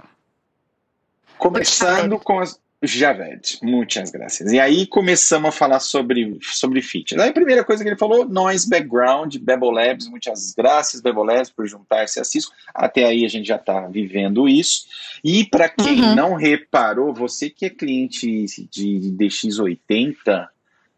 começando 1.38 2.18
com 2.20 2.40
as, 2.40 2.60
Javed, 2.84 3.60
muitas 3.62 4.10
graças. 4.10 4.52
E 4.52 4.60
aí 4.60 4.88
começamos 4.88 5.50
a 5.50 5.52
falar 5.52 5.80
sobre, 5.80 6.40
sobre 6.42 6.82
features. 6.82 7.22
Aí 7.22 7.30
a 7.30 7.34
primeira 7.34 7.64
coisa 7.64 7.84
que 7.84 7.90
ele 7.90 7.98
falou, 7.98 8.28
nós, 8.28 8.66
background, 8.66 9.38
Bebo 9.38 9.70
Labs, 9.70 10.08
muitas 10.08 10.52
graças, 10.54 11.00
Bebo 11.00 11.24
Labs, 11.24 11.52
por 11.52 11.68
juntar-se 11.68 12.20
a 12.20 12.24
Cisco. 12.24 12.52
Até 12.74 13.06
aí 13.06 13.24
a 13.24 13.28
gente 13.28 13.48
já 13.48 13.58
está 13.58 13.82
vivendo 13.82 14.50
isso. 14.50 14.88
E 15.24 15.46
para 15.46 15.70
quem 15.70 16.02
uhum. 16.02 16.16
não 16.16 16.34
reparou, 16.34 17.14
você 17.14 17.52
que 17.52 17.66
é 17.66 17.70
cliente 17.70 18.46
de 18.72 19.16
DX80, 19.16 20.48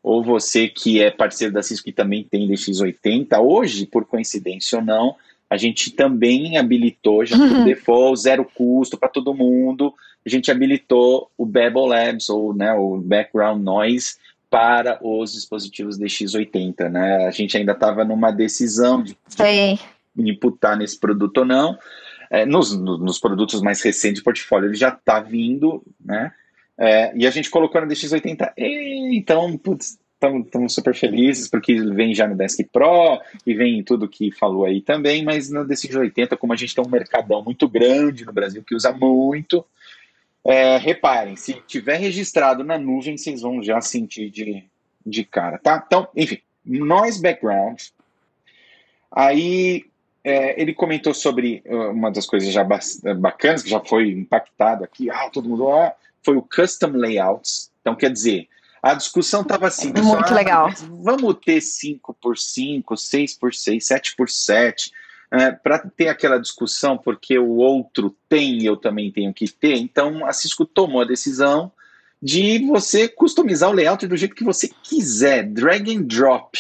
ou 0.04 0.22
você 0.22 0.68
que 0.68 1.02
é 1.02 1.10
parceiro 1.10 1.54
da 1.54 1.64
Cisco 1.64 1.90
e 1.90 1.94
também 1.94 2.24
tem 2.24 2.48
DX80, 2.48 3.40
hoje, 3.40 3.86
por 3.86 4.06
coincidência 4.06 4.80
ou 4.80 4.86
não, 4.86 5.16
a 5.50 5.56
gente 5.56 5.92
também 5.92 6.58
habilitou, 6.58 7.26
já 7.26 7.38
por 7.38 7.48
uhum. 7.48 7.64
default, 7.64 8.20
zero 8.20 8.44
custo 8.44 8.98
para 8.98 9.08
todo 9.08 9.34
mundo, 9.34 9.94
a 10.26 10.30
gente 10.30 10.52
habilitou 10.52 11.30
o 11.38 11.46
Babel 11.46 11.86
Labs, 11.86 12.30
ou 12.30 12.54
né, 12.54 12.74
o 12.74 12.98
Background 12.98 13.62
Noise, 13.62 14.16
para 14.50 15.00
os 15.02 15.34
dispositivos 15.34 15.98
DX80, 15.98 16.90
né? 16.90 17.26
A 17.26 17.32
gente 17.32 17.58
ainda 17.58 17.72
estava 17.72 18.06
numa 18.06 18.30
decisão 18.30 19.02
de, 19.02 19.18
de 20.16 20.32
imputar 20.32 20.78
nesse 20.78 21.00
produto 21.00 21.40
ou 21.40 21.46
não. 21.46 21.78
É, 22.30 22.46
nos, 22.46 22.76
nos, 22.78 23.20
produtos 23.20 23.62
mais 23.62 23.82
recentes 23.82 24.20
de 24.20 24.24
portfólio 24.24 24.70
ele 24.70 24.76
já 24.76 24.90
está 24.90 25.20
vindo, 25.20 25.84
né? 26.04 26.32
É, 26.78 27.16
e 27.16 27.28
a 27.28 27.32
gente 27.32 27.50
colocou 27.50 27.80
na 27.80 27.88
DX80, 27.88 28.54
e, 28.58 29.16
então, 29.16 29.56
putz, 29.58 30.00
estamos 30.16 30.74
super 30.74 30.96
felizes 30.96 31.48
porque 31.48 31.76
vem 31.82 32.14
já 32.16 32.28
no 32.28 32.36
Desk 32.36 32.64
Pro 32.72 33.20
e 33.46 33.54
vem 33.54 33.80
em 33.80 33.84
tudo 33.84 34.08
que 34.08 34.32
falou 34.32 34.66
aí 34.66 34.82
também, 34.82 35.24
mas 35.24 35.50
no 35.50 35.66
DX80, 35.66 36.38
como 36.38 36.54
a 36.54 36.56
gente 36.56 36.74
tem 36.74 36.84
um 36.84 36.90
mercadão 36.90 37.44
muito 37.44 37.68
grande 37.68 38.26
no 38.26 38.34
Brasil 38.34 38.64
que 38.64 38.76
usa 38.76 38.92
muito, 38.92 39.66
é, 40.46 40.78
reparem, 40.78 41.36
se 41.36 41.54
tiver 41.68 41.98
registrado 41.98 42.64
na 42.64 42.78
nuvem, 42.78 43.18
vocês 43.18 43.42
vão 43.42 43.62
já 43.64 43.80
sentir 43.82 44.30
de, 44.30 44.64
de 45.06 45.24
cara, 45.24 45.58
tá? 45.58 45.84
Então, 45.86 46.08
enfim, 46.16 46.40
nós 46.66 47.20
background. 47.20 47.82
Aí 49.12 49.86
é, 50.24 50.60
ele 50.60 50.74
comentou 50.74 51.14
sobre 51.14 51.62
uh, 51.66 51.92
uma 51.92 52.10
das 52.10 52.26
coisas 52.26 52.52
já 52.52 52.66
bacanas 53.18 53.62
que 53.62 53.70
já 53.70 53.80
foi 53.80 54.10
impactado 54.12 54.84
aqui, 54.84 55.10
ah, 55.10 55.30
todo 55.30 55.48
mundo, 55.48 55.70
ah, 55.70 55.94
foi 56.24 56.38
o 56.38 56.42
custom 56.42 56.92
layouts. 56.94 57.72
Então, 57.82 57.96
quer 57.96 58.12
dizer, 58.12 58.48
a 58.82 58.94
discussão 58.94 59.42
estava 59.42 59.68
assim. 59.68 59.94
Muito 59.94 60.32
ah, 60.32 60.36
legal. 60.36 60.70
Vamos 61.02 61.38
ter 61.44 61.62
5 61.62 62.14
por 62.22 62.38
5, 62.38 62.98
6 62.98 63.34
por 63.36 63.54
6, 63.54 63.86
7 63.86 64.16
por 64.16 64.30
7, 64.30 64.92
é, 65.32 65.52
para 65.52 65.80
ter 65.80 66.10
aquela 66.10 66.38
discussão, 66.38 66.98
porque 66.98 67.40
o 67.40 67.56
outro 67.56 68.16
tem 68.28 68.60
e 68.60 68.66
eu 68.66 68.76
também 68.76 69.10
tenho 69.10 69.34
que 69.34 69.50
ter. 69.50 69.78
Então, 69.78 70.26
a 70.26 70.34
Cisco 70.34 70.66
tomou 70.66 71.02
a 71.02 71.08
decisão 71.08 71.72
de 72.22 72.60
você 72.68 73.08
customizar 73.08 73.70
o 73.70 73.74
layout 73.74 74.06
do 74.06 74.18
jeito 74.18 74.36
que 74.36 74.44
você 74.44 74.70
quiser, 74.84 75.44
drag 75.44 75.96
and 75.96 76.04
drop. 76.04 76.60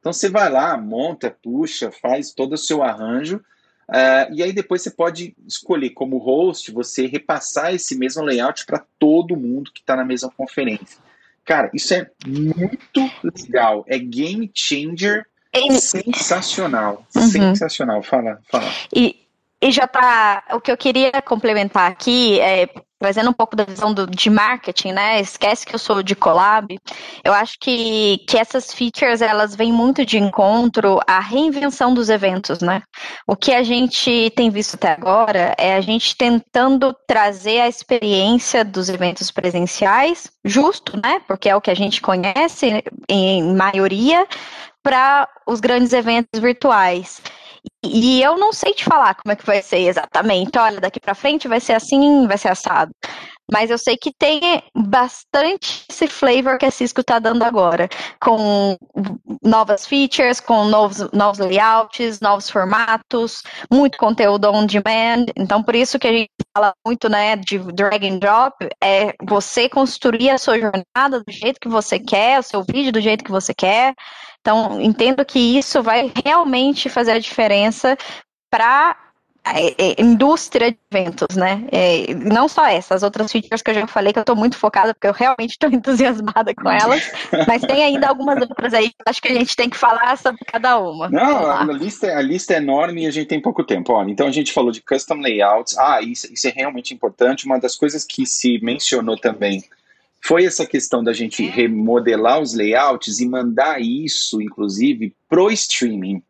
Então, 0.00 0.12
você 0.12 0.28
vai 0.28 0.50
lá, 0.50 0.76
monta, 0.76 1.30
puxa, 1.30 1.92
faz 1.92 2.32
todo 2.32 2.54
o 2.54 2.58
seu 2.58 2.82
arranjo. 2.82 3.40
Uh, 3.90 4.32
e 4.32 4.42
aí 4.42 4.52
depois 4.52 4.82
você 4.82 4.90
pode 4.90 5.34
escolher 5.44 5.90
como 5.90 6.16
host, 6.18 6.70
você 6.70 7.06
repassar 7.06 7.74
esse 7.74 7.98
mesmo 7.98 8.22
layout 8.22 8.64
para 8.64 8.84
todo 9.00 9.36
mundo 9.36 9.72
que 9.74 9.80
está 9.80 9.96
na 9.96 10.04
mesma 10.04 10.30
conferência. 10.30 10.98
Cara, 11.44 11.68
isso 11.74 11.92
é 11.92 12.08
muito 12.24 13.10
legal. 13.24 13.84
É 13.88 13.98
game 13.98 14.48
changer 14.54 15.26
sensacional. 15.80 17.04
Uhum. 17.16 17.22
Sensacional. 17.22 18.02
Fala, 18.04 18.40
fala. 18.48 18.70
E, 18.94 19.16
e 19.60 19.72
já 19.72 19.88
tá. 19.88 20.44
O 20.52 20.60
que 20.60 20.70
eu 20.70 20.76
queria 20.76 21.20
complementar 21.22 21.90
aqui 21.90 22.38
é 22.38 22.68
trazendo 23.00 23.30
um 23.30 23.32
pouco 23.32 23.56
da 23.56 23.64
visão 23.64 23.94
do, 23.94 24.06
de 24.06 24.28
marketing, 24.28 24.92
né? 24.92 25.20
Esquece 25.20 25.66
que 25.66 25.74
eu 25.74 25.78
sou 25.78 26.02
de 26.02 26.14
collab. 26.14 26.78
Eu 27.24 27.32
acho 27.32 27.58
que, 27.58 28.18
que 28.28 28.36
essas 28.36 28.72
features 28.72 29.22
elas 29.22 29.56
vêm 29.56 29.72
muito 29.72 30.04
de 30.04 30.18
encontro 30.18 31.00
à 31.06 31.18
reinvenção 31.18 31.94
dos 31.94 32.10
eventos, 32.10 32.60
né? 32.60 32.82
O 33.26 33.34
que 33.34 33.52
a 33.54 33.62
gente 33.62 34.30
tem 34.36 34.50
visto 34.50 34.74
até 34.74 34.92
agora 34.92 35.54
é 35.56 35.74
a 35.74 35.80
gente 35.80 36.14
tentando 36.14 36.94
trazer 37.06 37.60
a 37.60 37.68
experiência 37.68 38.62
dos 38.62 38.90
eventos 38.90 39.30
presenciais, 39.30 40.30
justo, 40.44 41.00
né? 41.02 41.22
Porque 41.26 41.48
é 41.48 41.56
o 41.56 41.60
que 41.60 41.70
a 41.70 41.74
gente 41.74 42.02
conhece 42.02 42.84
em 43.08 43.54
maioria, 43.54 44.26
para 44.82 45.28
os 45.46 45.60
grandes 45.60 45.92
eventos 45.92 46.40
virtuais. 46.40 47.20
E 47.82 48.22
eu 48.22 48.36
não 48.36 48.52
sei 48.52 48.74
te 48.74 48.84
falar 48.84 49.14
como 49.14 49.32
é 49.32 49.36
que 49.36 49.46
vai 49.46 49.62
ser 49.62 49.78
exatamente. 49.78 50.58
Olha, 50.58 50.80
daqui 50.80 51.00
para 51.00 51.14
frente 51.14 51.48
vai 51.48 51.60
ser 51.60 51.74
assim, 51.74 52.26
vai 52.26 52.38
ser 52.38 52.48
assado. 52.48 52.92
Mas 53.52 53.70
eu 53.70 53.78
sei 53.78 53.96
que 53.96 54.12
tem 54.12 54.40
bastante 54.74 55.84
esse 55.88 56.06
flavor 56.06 56.58
que 56.58 56.66
a 56.66 56.70
Cisco 56.70 57.00
está 57.00 57.18
dando 57.18 57.42
agora, 57.42 57.88
com 58.20 58.76
novas 59.42 59.86
features, 59.86 60.40
com 60.40 60.64
novos, 60.66 61.10
novos 61.12 61.38
layouts, 61.38 62.20
novos 62.20 62.48
formatos, 62.48 63.42
muito 63.70 63.98
conteúdo 63.98 64.50
on 64.50 64.66
demand. 64.66 65.26
Então, 65.36 65.62
por 65.62 65.74
isso 65.74 65.98
que 65.98 66.06
a 66.06 66.12
gente 66.12 66.30
fala 66.56 66.72
muito 66.86 67.08
né, 67.08 67.36
de 67.36 67.58
drag 67.58 68.08
and 68.08 68.18
drop, 68.18 68.68
é 68.82 69.14
você 69.22 69.68
construir 69.68 70.30
a 70.30 70.38
sua 70.38 70.58
jornada 70.58 71.22
do 71.24 71.32
jeito 71.32 71.60
que 71.60 71.68
você 71.68 71.98
quer, 71.98 72.38
o 72.38 72.42
seu 72.42 72.62
vídeo 72.62 72.92
do 72.92 73.00
jeito 73.00 73.24
que 73.24 73.30
você 73.30 73.52
quer. 73.52 73.94
Então, 74.40 74.80
entendo 74.80 75.24
que 75.24 75.38
isso 75.58 75.82
vai 75.82 76.10
realmente 76.24 76.88
fazer 76.88 77.12
a 77.12 77.18
diferença 77.18 77.96
para 78.50 78.96
é, 79.44 79.92
é, 79.92 80.02
indústria 80.02 80.70
de 80.70 80.78
eventos, 80.92 81.36
né? 81.36 81.66
É, 81.72 82.14
não 82.14 82.48
só 82.48 82.66
essa, 82.66 82.94
as 82.94 83.02
outras 83.02 83.32
features 83.32 83.62
que 83.62 83.70
eu 83.70 83.74
já 83.74 83.86
falei 83.86 84.12
que 84.12 84.18
eu 84.18 84.22
estou 84.22 84.36
muito 84.36 84.56
focada, 84.56 84.94
porque 84.94 85.06
eu 85.06 85.12
realmente 85.12 85.52
estou 85.52 85.70
entusiasmada 85.72 86.54
com 86.54 86.70
elas, 86.70 87.02
mas 87.46 87.62
tem 87.62 87.82
ainda 87.82 88.08
algumas 88.08 88.40
outras 88.40 88.74
aí 88.74 88.90
que 88.90 88.96
acho 89.06 89.22
que 89.22 89.28
a 89.28 89.34
gente 89.34 89.56
tem 89.56 89.70
que 89.70 89.76
falar 89.76 90.16
sobre 90.18 90.40
cada 90.44 90.78
uma. 90.78 91.08
Não, 91.08 91.50
a 91.50 91.64
lista, 91.64 92.06
a 92.16 92.22
lista 92.22 92.54
é 92.54 92.58
enorme 92.58 93.04
e 93.04 93.06
a 93.06 93.10
gente 93.10 93.28
tem 93.28 93.40
pouco 93.40 93.64
tempo. 93.64 93.92
Olha, 93.92 94.10
então 94.10 94.26
a 94.26 94.32
gente 94.32 94.52
falou 94.52 94.70
de 94.70 94.82
custom 94.82 95.20
layouts. 95.20 95.76
Ah, 95.78 96.00
isso, 96.02 96.32
isso 96.32 96.46
é 96.46 96.50
realmente 96.50 96.92
importante. 96.92 97.46
Uma 97.46 97.58
das 97.58 97.76
coisas 97.76 98.04
que 98.04 98.26
se 98.26 98.58
mencionou 98.62 99.16
também 99.16 99.64
foi 100.22 100.44
essa 100.44 100.66
questão 100.66 101.02
da 101.02 101.12
gente 101.12 101.46
é. 101.46 101.50
remodelar 101.50 102.40
os 102.40 102.54
layouts 102.54 103.20
e 103.20 103.26
mandar 103.26 103.80
isso, 103.80 104.40
inclusive, 104.40 105.14
pro 105.28 105.50
streaming, 105.50 106.22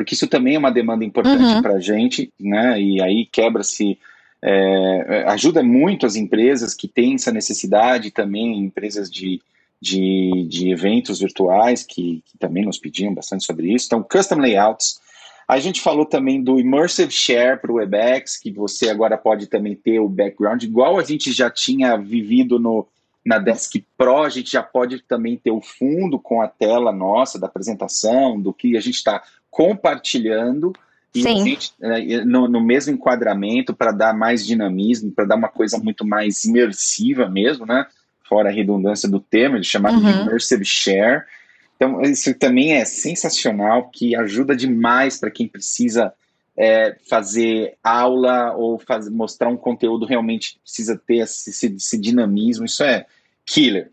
porque 0.00 0.14
isso 0.14 0.26
também 0.26 0.54
é 0.54 0.58
uma 0.58 0.72
demanda 0.72 1.04
importante 1.04 1.44
uhum. 1.44 1.60
para 1.60 1.74
a 1.74 1.78
gente, 1.78 2.32
né? 2.40 2.80
E 2.80 3.02
aí 3.02 3.26
quebra-se, 3.30 3.98
é, 4.40 5.24
ajuda 5.26 5.62
muito 5.62 6.06
as 6.06 6.16
empresas 6.16 6.72
que 6.72 6.88
têm 6.88 7.16
essa 7.16 7.30
necessidade 7.30 8.10
também, 8.10 8.58
empresas 8.60 9.10
de, 9.10 9.42
de, 9.78 10.46
de 10.48 10.70
eventos 10.72 11.20
virtuais 11.20 11.82
que, 11.82 12.22
que 12.24 12.38
também 12.38 12.64
nos 12.64 12.78
pediam 12.78 13.12
bastante 13.12 13.44
sobre 13.44 13.74
isso. 13.74 13.88
Então, 13.88 14.02
custom 14.02 14.36
layouts. 14.36 15.02
A 15.46 15.60
gente 15.60 15.82
falou 15.82 16.06
também 16.06 16.42
do 16.42 16.58
Immersive 16.58 17.12
Share 17.12 17.60
para 17.60 17.70
o 17.70 17.74
WebEx, 17.74 18.38
que 18.38 18.50
você 18.50 18.88
agora 18.88 19.18
pode 19.18 19.48
também 19.48 19.74
ter 19.74 19.98
o 19.98 20.08
background, 20.08 20.62
igual 20.62 20.98
a 20.98 21.04
gente 21.04 21.30
já 21.30 21.50
tinha 21.50 21.98
vivido 21.98 22.58
no, 22.58 22.88
na 23.22 23.38
Desk 23.38 23.84
Pro, 23.98 24.22
a 24.22 24.30
gente 24.30 24.50
já 24.50 24.62
pode 24.62 25.02
também 25.02 25.36
ter 25.36 25.50
o 25.50 25.60
fundo 25.60 26.18
com 26.18 26.40
a 26.40 26.48
tela 26.48 26.90
nossa 26.90 27.38
da 27.38 27.48
apresentação, 27.48 28.40
do 28.40 28.50
que 28.50 28.78
a 28.78 28.80
gente 28.80 28.94
está 28.94 29.22
compartilhando 29.50 30.72
e 31.14 31.22
gente, 31.22 31.72
né, 31.80 32.24
no, 32.24 32.46
no, 32.46 32.60
mesmo 32.60 32.94
enquadramento 32.94 33.74
para 33.74 33.90
dar 33.90 34.14
mais 34.14 34.46
dinamismo, 34.46 35.10
para 35.10 35.24
dar 35.24 35.34
uma 35.34 35.48
coisa 35.48 35.76
muito 35.78 36.06
mais 36.06 36.44
imersiva 36.44 37.28
mesmo, 37.28 37.66
né? 37.66 37.84
Fora 38.28 38.48
a 38.48 38.52
redundância 38.52 39.08
do 39.08 39.18
termo, 39.18 39.62
chamado 39.64 39.98
uhum. 39.98 40.04
de 40.04 40.20
immersive 40.20 40.64
share. 40.64 41.24
Então, 41.74 42.00
isso 42.02 42.32
também 42.34 42.74
é 42.74 42.84
sensacional, 42.84 43.88
que 43.88 44.14
ajuda 44.14 44.54
demais 44.54 45.18
para 45.18 45.32
quem 45.32 45.48
precisa 45.48 46.12
é, 46.56 46.94
fazer 47.08 47.76
aula 47.82 48.52
ou 48.54 48.78
fazer, 48.78 49.10
mostrar 49.10 49.48
um 49.48 49.56
conteúdo 49.56 50.06
realmente 50.06 50.60
precisa 50.62 50.96
ter 50.96 51.16
esse, 51.16 51.50
esse, 51.50 51.74
esse 51.74 51.98
dinamismo, 51.98 52.66
isso 52.66 52.84
é 52.84 53.06
killer. 53.46 53.90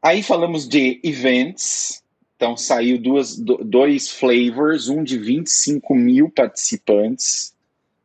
Aí 0.00 0.22
falamos 0.22 0.68
de 0.68 1.00
events, 1.02 2.03
então 2.36 2.56
saiu 2.56 2.98
duas, 2.98 3.36
dois 3.36 4.10
flavors, 4.10 4.88
um 4.88 5.02
de 5.02 5.18
25 5.18 5.94
mil 5.94 6.28
participantes, 6.28 7.54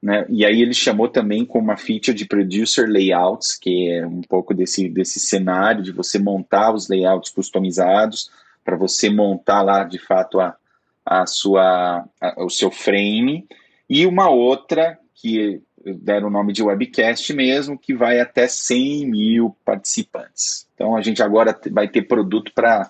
né? 0.01 0.25
E 0.29 0.45
aí 0.45 0.61
ele 0.61 0.73
chamou 0.73 1.09
também 1.09 1.45
com 1.45 1.59
uma 1.59 1.75
feature 1.75 2.15
de 2.15 2.25
producer 2.25 2.87
layouts, 2.87 3.57
que 3.57 3.91
é 3.91 4.05
um 4.05 4.21
pouco 4.21 4.53
desse, 4.53 4.87
desse 4.87 5.19
cenário 5.19 5.83
de 5.83 5.91
você 5.91 6.17
montar 6.17 6.73
os 6.73 6.87
layouts 6.87 7.31
customizados 7.31 8.31
para 8.63 8.77
você 8.77 9.09
montar 9.09 9.61
lá 9.61 9.83
de 9.83 9.97
fato 9.97 10.39
a, 10.39 10.55
a 11.05 11.25
sua, 11.25 12.05
a, 12.21 12.43
o 12.43 12.49
seu 12.49 12.71
frame, 12.71 13.47
e 13.89 14.05
uma 14.05 14.29
outra 14.29 14.97
que 15.15 15.61
deram 15.83 16.27
o 16.27 16.31
nome 16.31 16.53
de 16.53 16.61
webcast 16.61 17.33
mesmo, 17.33 17.77
que 17.77 17.93
vai 17.93 18.19
até 18.19 18.47
100 18.47 19.07
mil 19.07 19.55
participantes. 19.65 20.67
Então 20.75 20.95
a 20.95 21.01
gente 21.01 21.23
agora 21.23 21.59
vai 21.71 21.87
ter 21.87 22.03
produto 22.03 22.51
para 22.53 22.89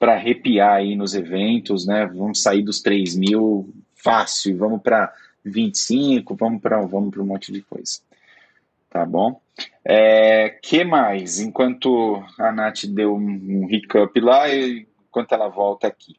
arrepiar 0.00 0.74
aí 0.74 0.94
nos 0.94 1.14
eventos, 1.14 1.86
né? 1.86 2.06
Vamos 2.06 2.42
sair 2.42 2.62
dos 2.62 2.80
3 2.80 3.16
mil 3.16 3.72
fácil, 3.94 4.56
vamos 4.56 4.82
para 4.82 5.12
25, 5.44 6.34
vamos 6.34 6.60
para 6.60 6.80
vamos 6.82 7.16
um 7.16 7.24
monte 7.24 7.52
de 7.52 7.62
coisa. 7.62 8.00
Tá 8.90 9.04
bom? 9.04 9.40
É, 9.84 10.58
que 10.62 10.84
mais? 10.84 11.40
Enquanto 11.40 12.22
a 12.38 12.52
Nath 12.52 12.84
deu 12.86 13.14
um, 13.14 13.64
um 13.64 13.70
hiccup 13.70 14.20
lá, 14.20 14.48
e, 14.48 14.86
enquanto 15.08 15.32
ela 15.32 15.48
volta 15.48 15.86
aqui. 15.86 16.16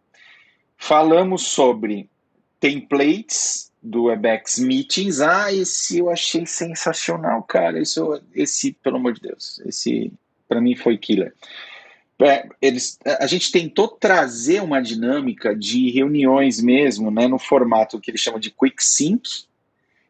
Falamos 0.75 1.43
sobre 1.43 2.09
templates 2.59 3.71
do 3.81 4.05
Webex 4.05 4.59
Meetings. 4.59 5.21
Ah, 5.21 5.51
esse 5.53 5.99
eu 5.99 6.09
achei 6.09 6.45
sensacional, 6.45 7.43
cara. 7.43 7.79
Isso, 7.79 8.21
esse, 8.33 8.73
pelo 8.73 8.97
amor 8.97 9.13
de 9.13 9.21
Deus, 9.21 9.59
esse 9.65 10.11
para 10.47 10.61
mim 10.61 10.75
foi 10.75 10.97
killer. 10.97 11.33
É, 12.19 12.49
eles, 12.59 12.97
a 13.19 13.27
gente 13.27 13.51
tentou 13.51 13.87
trazer 13.87 14.61
uma 14.61 14.81
dinâmica 14.81 15.55
de 15.55 15.91
reuniões 15.91 16.59
mesmo, 16.59 17.11
né, 17.11 17.27
no 17.27 17.37
formato 17.37 17.99
que 17.99 18.09
eles 18.09 18.21
chamam 18.21 18.39
de 18.39 18.49
Quick 18.49 18.83
Sync, 18.83 19.45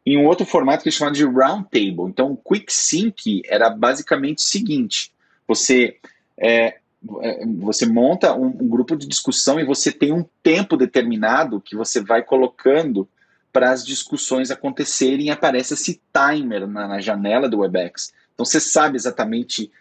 em 0.05 0.17
um 0.17 0.25
outro 0.25 0.45
formato 0.45 0.83
que 0.83 0.89
eles 0.89 0.97
chamam 0.97 1.11
de 1.11 1.25
Round 1.25 1.65
Table. 1.69 2.07
Então, 2.07 2.31
o 2.31 2.37
Quick 2.37 2.71
Sync 2.71 3.41
era 3.45 3.69
basicamente 3.69 4.37
o 4.37 4.47
seguinte: 4.47 5.11
você 5.45 5.97
é, 6.37 6.77
é, 7.21 7.45
você 7.57 7.85
monta 7.85 8.33
um, 8.33 8.47
um, 8.47 8.67
grupo 8.67 8.95
de 8.95 9.07
discussão 9.07 9.59
e 9.59 9.65
você 9.65 9.91
tem 9.91 10.11
um 10.11 10.25
tempo 10.41 10.77
determinado 10.77 11.61
que 11.61 11.75
você 11.75 12.01
vai 12.01 12.23
colocando 12.23 13.07
para 13.51 13.71
as 13.71 13.85
discussões 13.85 14.51
acontecerem 14.51 15.29
aparece 15.29 15.73
esse 15.73 16.01
timer 16.13 16.67
na, 16.67 16.87
na, 16.87 16.99
janela 16.99 17.49
do 17.49 17.59
Webex. 17.59 18.13
Então 18.33 18.45
você 18.45 18.59
sabe 18.59 18.97
exatamente 18.97 19.71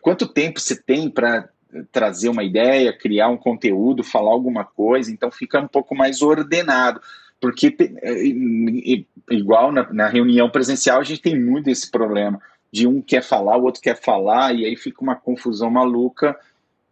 quanto 0.00 0.26
tempo 0.26 0.60
você 0.60 0.76
tem 0.76 1.10
para 1.10 1.48
trazer 1.90 2.28
uma 2.28 2.42
ideia, 2.42 2.96
criar 2.96 3.28
um 3.28 3.36
conteúdo, 3.36 4.04
falar 4.04 4.30
alguma 4.30 4.64
coisa, 4.64 5.10
então 5.10 5.30
fica 5.30 5.60
um 5.60 5.68
pouco 5.68 5.94
mais 5.94 6.22
ordenado. 6.22 7.00
Porque, 7.40 7.76
é, 8.02 9.34
igual 9.34 9.72
na, 9.72 9.92
na 9.92 10.08
reunião 10.08 10.48
presencial, 10.48 11.00
a 11.00 11.04
gente 11.04 11.22
tem 11.22 11.38
muito 11.38 11.68
esse 11.68 11.90
problema 11.90 12.40
de 12.72 12.86
um 12.86 13.02
quer 13.02 13.22
falar, 13.22 13.58
o 13.58 13.64
outro 13.64 13.82
quer 13.82 14.00
falar, 14.00 14.54
e 14.54 14.64
aí 14.64 14.76
fica 14.76 15.02
uma 15.02 15.14
confusão 15.14 15.70
maluca. 15.70 16.38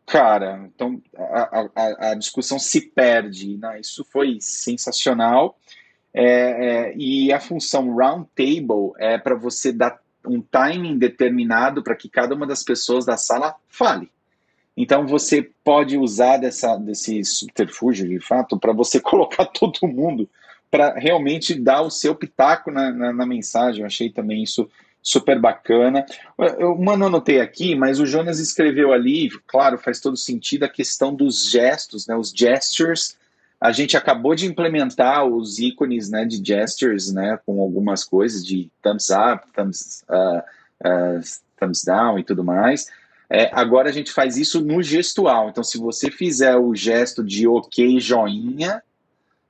Cara, 0.04 0.68
então 0.75 1.00
a, 1.16 1.68
a, 1.75 2.10
a 2.10 2.14
discussão 2.14 2.58
se 2.58 2.80
perde. 2.80 3.56
Né? 3.56 3.80
Isso 3.80 4.04
foi 4.04 4.38
sensacional. 4.40 5.58
É, 6.12 6.25
é, 6.25 6.94
e 6.96 7.32
a 7.32 7.40
função 7.40 7.94
round 7.94 8.26
table 8.34 8.92
é 8.99 9.16
para 9.16 9.37
você 9.37 9.72
dar 9.72 10.00
um 10.26 10.42
timing 10.42 10.99
determinado 10.99 11.82
para 11.82 11.94
que 11.94 12.08
cada 12.08 12.34
uma 12.34 12.46
das 12.46 12.62
pessoas 12.62 13.06
da 13.06 13.16
sala 13.16 13.54
fale. 13.68 14.10
Então 14.76 15.06
você 15.06 15.50
pode 15.64 15.98
usar 15.98 16.38
dessa, 16.38 16.76
desse 16.76 17.24
subterfúgio, 17.24 18.08
de 18.08 18.20
fato, 18.20 18.58
para 18.58 18.72
você 18.72 18.98
colocar 19.00 19.46
todo 19.46 19.86
mundo 19.86 20.28
para 20.70 20.94
realmente 20.94 21.54
dar 21.54 21.82
o 21.82 21.90
seu 21.90 22.14
pitaco 22.14 22.70
na, 22.70 22.92
na, 22.92 23.12
na, 23.12 23.26
mensagem. 23.26 23.80
Eu 23.80 23.86
achei 23.86 24.08
também 24.08 24.42
isso 24.42 24.70
super 25.02 25.38
bacana. 25.38 26.06
Eu, 26.58 26.74
uma 26.74 26.96
não 26.96 27.08
anotei 27.08 27.40
aqui, 27.40 27.74
mas 27.74 27.98
o 27.98 28.06
Jonas 28.06 28.38
escreveu 28.38 28.92
ali, 28.92 29.28
claro, 29.46 29.78
faz 29.78 29.98
todo 29.98 30.16
sentido 30.16 30.64
a 30.64 30.68
questão 30.68 31.14
dos 31.14 31.50
gestos, 31.50 32.06
né, 32.06 32.14
os 32.14 32.30
gestures. 32.30 33.16
A 33.60 33.72
gente 33.72 33.96
acabou 33.96 34.34
de 34.34 34.46
implementar 34.46 35.24
os 35.26 35.58
ícones 35.58 36.08
né, 36.08 36.24
de 36.24 36.42
gestures 36.42 37.12
né, 37.12 37.38
com 37.44 37.60
algumas 37.60 38.04
coisas 38.04 38.44
de 38.44 38.70
thumbs 38.80 39.08
up, 39.10 39.44
thumbs, 39.52 40.04
uh, 40.08 40.38
uh, 40.86 41.20
thumbs 41.58 41.84
down 41.84 42.18
e 42.18 42.24
tudo 42.24 42.44
mais. 42.44 42.86
É, 43.32 43.49
agora 43.52 43.88
a 43.88 43.92
gente 43.92 44.10
faz 44.10 44.37
isso 44.37 44.60
no 44.60 44.82
gestual. 44.82 45.49
Então, 45.49 45.62
se 45.62 45.78
você 45.78 46.10
fizer 46.10 46.56
o 46.56 46.75
gesto 46.75 47.22
de 47.22 47.46
ok, 47.46 48.00
joinha, 48.00 48.82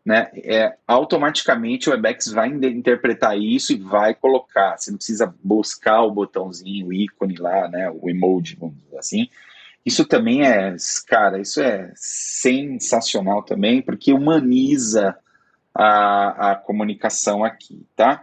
né, 0.04 0.30
é, 0.36 0.76
automaticamente 0.86 1.88
o 1.88 1.92
Webex 1.92 2.28
vai 2.28 2.48
interpretar 2.48 3.38
isso 3.38 3.72
e 3.72 3.76
vai 3.76 4.14
colocar. 4.14 4.76
Você 4.76 4.90
não 4.90 4.98
precisa 4.98 5.34
buscar 5.42 6.02
o 6.02 6.10
botãozinho, 6.10 6.88
o 6.88 6.92
ícone 6.92 7.36
lá, 7.36 7.68
né, 7.68 7.90
o 7.90 8.10
emoji, 8.10 8.56
vamos 8.60 8.76
dizer 8.76 8.98
assim. 8.98 9.28
Isso 9.84 10.04
também 10.04 10.46
é, 10.46 10.76
cara, 11.06 11.40
isso 11.40 11.60
é 11.62 11.90
sensacional 11.94 13.42
também, 13.42 13.80
porque 13.80 14.12
humaniza 14.12 15.16
a, 15.74 16.50
a 16.50 16.54
comunicação 16.54 17.42
aqui, 17.42 17.86
tá? 17.96 18.20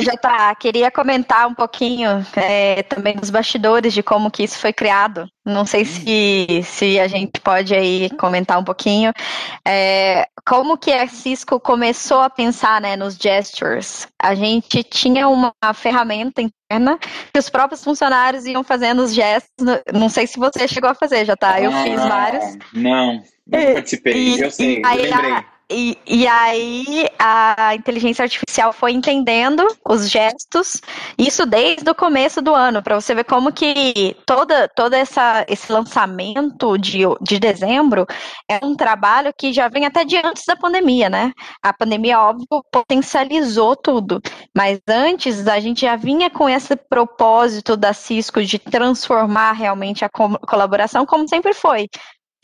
Já 0.00 0.12
tá, 0.16 0.54
queria 0.54 0.92
comentar 0.92 1.48
um 1.48 1.54
pouquinho 1.54 2.24
é, 2.36 2.84
também 2.84 3.16
dos 3.16 3.30
bastidores 3.30 3.92
de 3.92 4.00
como 4.00 4.30
que 4.30 4.44
isso 4.44 4.56
foi 4.56 4.72
criado. 4.72 5.28
Não 5.44 5.66
sei 5.66 5.84
se, 5.84 6.62
se 6.62 7.00
a 7.00 7.08
gente 7.08 7.40
pode 7.40 7.74
aí 7.74 8.08
comentar 8.10 8.58
um 8.58 8.64
pouquinho. 8.64 9.12
É, 9.66 10.28
como 10.46 10.78
que 10.78 10.92
a 10.92 11.08
Cisco 11.08 11.58
começou 11.58 12.20
a 12.20 12.30
pensar 12.30 12.80
né, 12.80 12.94
nos 12.94 13.16
gestures? 13.16 14.06
A 14.22 14.36
gente 14.36 14.84
tinha 14.84 15.28
uma 15.28 15.52
ferramenta 15.74 16.40
interna 16.42 16.96
que 17.32 17.38
os 17.38 17.50
próprios 17.50 17.82
funcionários 17.82 18.46
iam 18.46 18.62
fazendo 18.62 19.02
os 19.02 19.12
gestos. 19.12 19.66
Não 19.92 20.08
sei 20.08 20.28
se 20.28 20.38
você 20.38 20.68
chegou 20.68 20.90
a 20.90 20.94
fazer, 20.94 21.24
já 21.24 21.36
tá? 21.36 21.60
Eu 21.60 21.72
ah, 21.72 21.82
fiz 21.82 22.00
vários. 22.00 22.44
Não, 22.72 23.20
não 23.46 23.74
participei, 23.74 24.36
e, 24.36 24.40
eu 24.40 24.50
sei, 24.50 24.80
lembrei. 24.80 25.32
A, 25.32 25.57
e, 25.70 25.98
e 26.06 26.26
aí 26.26 27.06
a 27.18 27.74
inteligência 27.74 28.22
artificial 28.22 28.72
foi 28.72 28.92
entendendo 28.92 29.66
os 29.86 30.08
gestos, 30.08 30.80
isso 31.18 31.44
desde 31.44 31.88
o 31.90 31.94
começo 31.94 32.40
do 32.40 32.54
ano, 32.54 32.82
para 32.82 32.98
você 32.98 33.14
ver 33.14 33.24
como 33.24 33.52
que 33.52 34.16
toda, 34.24 34.66
toda 34.68 34.96
essa, 34.96 35.44
esse 35.46 35.70
lançamento 35.70 36.78
de, 36.78 37.00
de 37.20 37.38
dezembro 37.38 38.06
é 38.48 38.64
um 38.64 38.74
trabalho 38.74 39.32
que 39.36 39.52
já 39.52 39.68
vem 39.68 39.84
até 39.84 40.04
de 40.04 40.16
antes 40.16 40.44
da 40.46 40.56
pandemia, 40.56 41.10
né? 41.10 41.32
A 41.62 41.72
pandemia, 41.72 42.20
óbvio, 42.20 42.46
potencializou 42.72 43.76
tudo, 43.76 44.22
mas 44.56 44.80
antes 44.88 45.46
a 45.46 45.60
gente 45.60 45.82
já 45.82 45.96
vinha 45.96 46.30
com 46.30 46.48
esse 46.48 46.76
propósito 46.76 47.76
da 47.76 47.92
Cisco 47.92 48.42
de 48.42 48.58
transformar 48.58 49.52
realmente 49.52 50.04
a 50.04 50.08
colaboração 50.08 51.04
como 51.04 51.28
sempre 51.28 51.52
foi 51.52 51.88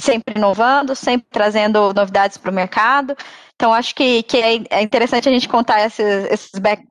sempre 0.00 0.37
inovando, 0.37 0.94
sempre 0.94 1.26
trazendo 1.30 1.92
novidades 1.94 2.37
para 2.37 2.50
o 2.50 2.54
mercado. 2.54 3.16
Então, 3.54 3.72
acho 3.72 3.94
que, 3.94 4.22
que 4.24 4.37
é, 4.37 4.61
é 4.70 4.83
interessante 4.83 5.28
a 5.28 5.33
gente 5.33 5.48
contar 5.48 5.87
esses, 5.87 6.26
esses 6.30 6.59
back, 6.59 6.85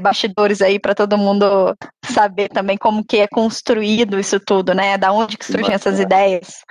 bastidores 0.00 0.62
aí 0.62 0.78
para 0.78 0.94
todo 0.94 1.18
mundo 1.18 1.76
saber 2.04 2.48
também 2.48 2.76
como 2.76 3.04
que 3.04 3.18
é 3.18 3.26
construído 3.26 4.18
isso 4.18 4.38
tudo, 4.38 4.72
né? 4.72 4.96
Da 4.96 5.12
onde 5.12 5.36
que 5.36 5.44
surgem 5.44 5.74
essas 5.74 5.98
ideias. 5.98 6.62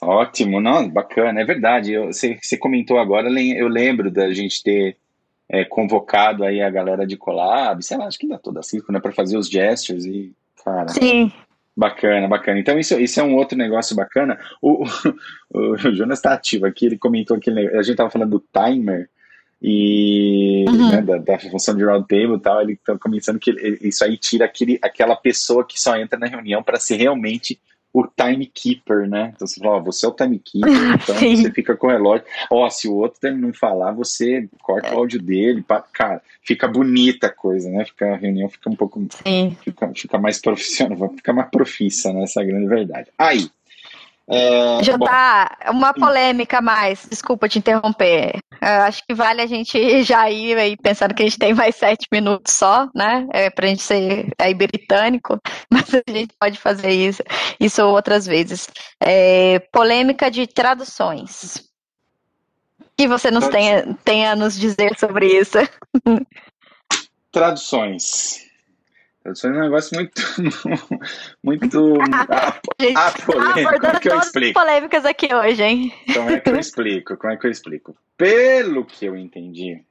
Ótimo, 0.00 0.60
não, 0.60 0.88
bacana, 0.88 1.40
é 1.40 1.44
verdade. 1.44 1.92
Eu, 1.92 2.06
você, 2.06 2.38
você 2.40 2.56
comentou 2.56 2.98
agora, 2.98 3.28
eu 3.28 3.66
lembro 3.66 4.10
da 4.10 4.32
gente 4.32 4.62
ter 4.62 4.96
é, 5.48 5.64
convocado 5.64 6.44
aí 6.44 6.62
a 6.62 6.70
galera 6.70 7.06
de 7.06 7.16
collab, 7.16 7.82
sei 7.82 7.96
lá, 7.96 8.06
acho 8.06 8.18
que 8.18 8.26
ainda 8.26 8.38
toda 8.38 8.60
a 8.60 8.62
circo, 8.62 8.92
né, 8.92 9.00
para 9.00 9.12
fazer 9.12 9.36
os 9.36 9.48
gestures 9.48 10.04
e, 10.04 10.32
cara, 10.64 10.88
Sim. 10.88 11.32
Bacana, 11.78 12.26
bacana. 12.26 12.58
Então, 12.58 12.76
isso, 12.76 12.98
isso 12.98 13.20
é 13.20 13.22
um 13.22 13.36
outro 13.36 13.56
negócio 13.56 13.94
bacana. 13.94 14.36
O, 14.60 14.82
o, 15.54 15.60
o 15.74 15.76
Jonas 15.76 16.18
está 16.18 16.32
ativo 16.32 16.66
aqui, 16.66 16.86
ele 16.86 16.98
comentou 16.98 17.38
que 17.38 17.50
a 17.50 17.82
gente 17.82 17.92
estava 17.92 18.10
falando 18.10 18.30
do 18.30 18.44
timer 18.52 19.08
e 19.62 20.64
uhum. 20.66 20.90
né, 20.90 21.00
da, 21.00 21.18
da, 21.18 21.38
função 21.38 21.76
de 21.76 21.84
roundtable 21.84 22.34
e 22.34 22.40
tal. 22.40 22.60
Ele 22.60 22.72
está 22.72 22.98
começando 22.98 23.38
que 23.38 23.50
ele, 23.50 23.78
isso 23.80 24.02
aí 24.02 24.18
tira 24.18 24.44
aquele, 24.44 24.80
aquela 24.82 25.14
pessoa 25.14 25.64
que 25.64 25.80
só 25.80 25.96
entra 25.96 26.18
na 26.18 26.26
reunião 26.26 26.64
para 26.64 26.80
ser 26.80 26.96
realmente 26.96 27.60
o 27.92 28.06
timekeeper, 28.06 29.08
né? 29.08 29.32
Então 29.34 29.46
você 29.46 29.60
fala, 29.60 29.76
ó, 29.76 29.80
você 29.80 30.06
é 30.06 30.08
o 30.08 30.12
timekeeper, 30.12 30.70
então 31.02 31.16
Sim. 31.16 31.36
você 31.36 31.50
fica 31.50 31.76
com 31.76 31.86
o 31.86 31.90
relógio. 31.90 32.24
Ó, 32.50 32.68
se 32.68 32.88
o 32.88 32.94
outro 32.94 33.18
não 33.36 33.52
falar, 33.52 33.92
você 33.92 34.48
corta 34.62 34.88
é. 34.88 34.94
o 34.94 34.98
áudio 34.98 35.20
dele, 35.20 35.64
cara, 35.92 36.22
fica 36.42 36.68
bonita 36.68 37.28
a 37.28 37.32
coisa, 37.32 37.70
né? 37.70 37.84
Fica, 37.84 38.12
a 38.12 38.16
reunião 38.16 38.48
fica 38.48 38.70
um 38.70 38.76
pouco. 38.76 39.06
Fica, 39.62 39.90
fica 39.94 40.18
mais 40.18 40.40
profissional, 40.40 41.12
fica 41.16 41.32
mais 41.32 41.50
profissa, 41.50 42.12
né? 42.12 42.22
Essa 42.22 42.40
é 42.40 42.42
a 42.44 42.46
grande 42.46 42.66
verdade. 42.66 43.08
Aí, 43.18 43.50
é, 44.30 44.82
Já 44.82 44.98
tá 44.98 45.56
uma 45.70 45.94
polêmica 45.94 46.60
mais, 46.60 47.06
desculpa 47.08 47.48
te 47.48 47.58
interromper. 47.58 48.38
Eu 48.60 48.82
acho 48.82 49.02
que 49.06 49.14
vale 49.14 49.40
a 49.40 49.46
gente 49.46 49.78
já 50.04 50.30
ir 50.30 50.56
aí 50.58 50.76
pensando 50.76 51.14
que 51.14 51.22
a 51.22 51.26
gente 51.26 51.38
tem 51.38 51.54
mais 51.54 51.76
sete 51.76 52.06
minutos 52.12 52.54
só, 52.54 52.88
né? 52.94 53.26
É, 53.32 53.48
pra 53.48 53.66
gente 53.68 53.82
ser 53.82 54.28
aí 54.38 54.52
britânico, 54.52 55.40
mas 55.70 55.94
a 55.94 56.02
gente 56.10 56.34
pode 56.38 56.58
fazer 56.58 56.90
isso, 56.90 57.22
isso 57.58 57.82
outras 57.82 58.26
vezes. 58.26 58.68
É, 59.00 59.60
polêmica 59.72 60.30
de 60.30 60.46
traduções. 60.46 61.66
O 62.80 62.84
que 62.98 63.08
você 63.08 63.30
nos 63.30 63.48
tenha, 63.48 63.94
tenha 64.04 64.32
a 64.32 64.36
nos 64.36 64.58
dizer 64.58 64.98
sobre 64.98 65.26
isso? 65.26 65.58
Traduções. 67.30 68.47
Tradução 69.28 69.52
é 69.52 69.58
um 69.58 69.60
negócio 69.60 69.94
muito. 69.94 70.22
muito. 71.44 71.94
apolêmico. 72.96 73.80
Como 73.80 73.86
é 73.86 74.00
que 74.00 74.08
eu 74.08 74.18
explico? 74.18 74.60
polêmicas 74.60 75.04
aqui 75.04 75.34
hoje, 75.34 75.62
hein? 75.62 75.92
Como 76.14 76.30
é 76.30 76.40
que 76.40 76.48
eu 76.48 76.56
explico? 76.56 77.16
Como 77.16 77.32
é 77.32 77.36
que 77.36 77.46
eu 77.46 77.50
explico? 77.50 77.96
Pelo 78.16 78.86
que 78.86 79.04
eu 79.04 79.16
entendi, 79.16 79.82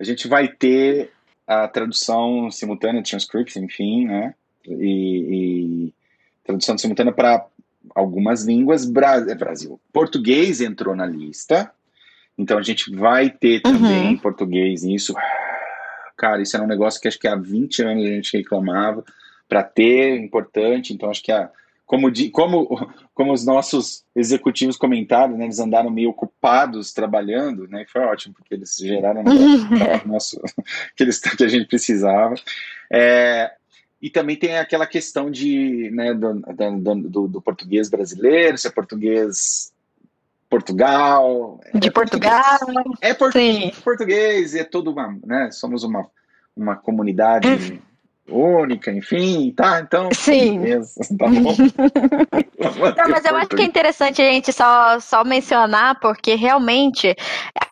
a 0.00 0.04
gente 0.04 0.26
vai 0.26 0.48
ter 0.48 1.10
a 1.46 1.68
tradução 1.68 2.50
simultânea, 2.50 3.02
transcription, 3.02 3.64
enfim, 3.64 4.06
né? 4.06 4.34
E, 4.66 5.88
e 5.88 5.94
tradução 6.42 6.78
simultânea 6.78 7.12
para 7.12 7.44
algumas 7.94 8.44
línguas. 8.44 8.86
Bra 8.86 9.16
é 9.16 9.34
Brasil. 9.34 9.78
Português 9.92 10.62
entrou 10.62 10.96
na 10.96 11.04
lista. 11.04 11.70
Então 12.38 12.56
a 12.56 12.62
gente 12.62 12.90
vai 12.94 13.28
ter 13.28 13.60
também 13.60 14.12
uhum. 14.12 14.18
português 14.18 14.82
nisso 14.82 15.14
cara, 16.22 16.40
isso 16.40 16.56
era 16.56 16.64
um 16.64 16.68
negócio 16.68 17.00
que 17.00 17.08
acho 17.08 17.18
que 17.18 17.26
há 17.26 17.34
20 17.34 17.82
anos 17.82 18.04
a 18.04 18.06
gente 18.06 18.36
reclamava 18.36 19.04
para 19.48 19.60
ter, 19.60 20.16
importante, 20.20 20.94
então 20.94 21.10
acho 21.10 21.20
que 21.20 21.32
a, 21.32 21.50
como, 21.84 22.08
como, 22.30 22.94
como 23.12 23.32
os 23.32 23.44
nossos 23.44 24.04
executivos 24.14 24.76
comentaram, 24.76 25.36
né, 25.36 25.46
eles 25.46 25.58
andaram 25.58 25.90
meio 25.90 26.10
ocupados 26.10 26.92
trabalhando, 26.92 27.66
né, 27.66 27.84
foi 27.92 28.02
ótimo, 28.02 28.34
porque 28.34 28.54
eles 28.54 28.76
geraram 28.76 29.24
o 29.24 30.08
nosso, 30.08 30.40
que, 30.94 31.02
eles, 31.02 31.18
que 31.18 31.42
a 31.42 31.48
gente 31.48 31.66
precisava. 31.66 32.36
É, 32.88 33.50
e 34.00 34.08
também 34.08 34.36
tem 34.36 34.58
aquela 34.58 34.86
questão 34.86 35.28
de, 35.28 35.90
né, 35.90 36.14
do, 36.14 36.34
do, 36.34 36.94
do, 37.08 37.28
do 37.28 37.42
português 37.42 37.90
brasileiro, 37.90 38.56
se 38.56 38.68
é 38.68 38.70
português 38.70 39.71
Portugal. 40.52 41.58
De 41.72 41.88
é 41.88 41.90
Portugal. 41.90 42.58
Português. 42.58 42.98
É 43.00 43.14
português, 43.14 43.80
português, 43.80 44.54
é 44.54 44.62
todo 44.64 44.90
uma, 44.90 45.18
né, 45.24 45.48
somos 45.50 45.82
uma, 45.82 46.06
uma 46.54 46.76
comunidade 46.76 47.80
única, 48.28 48.92
enfim, 48.92 49.50
tá? 49.56 49.80
Então, 49.80 50.10
sim. 50.12 50.60
Beleza, 50.60 51.00
tá 51.18 51.26
bom. 51.26 51.54
Não, 52.96 53.08
mas 53.10 53.24
eu 53.24 53.34
acho 53.34 53.48
que 53.48 53.62
é 53.62 53.64
interessante 53.64 54.20
a 54.20 54.30
gente 54.30 54.52
só, 54.52 55.00
só 55.00 55.24
mencionar, 55.24 55.98
porque 56.00 56.34
realmente, 56.34 57.16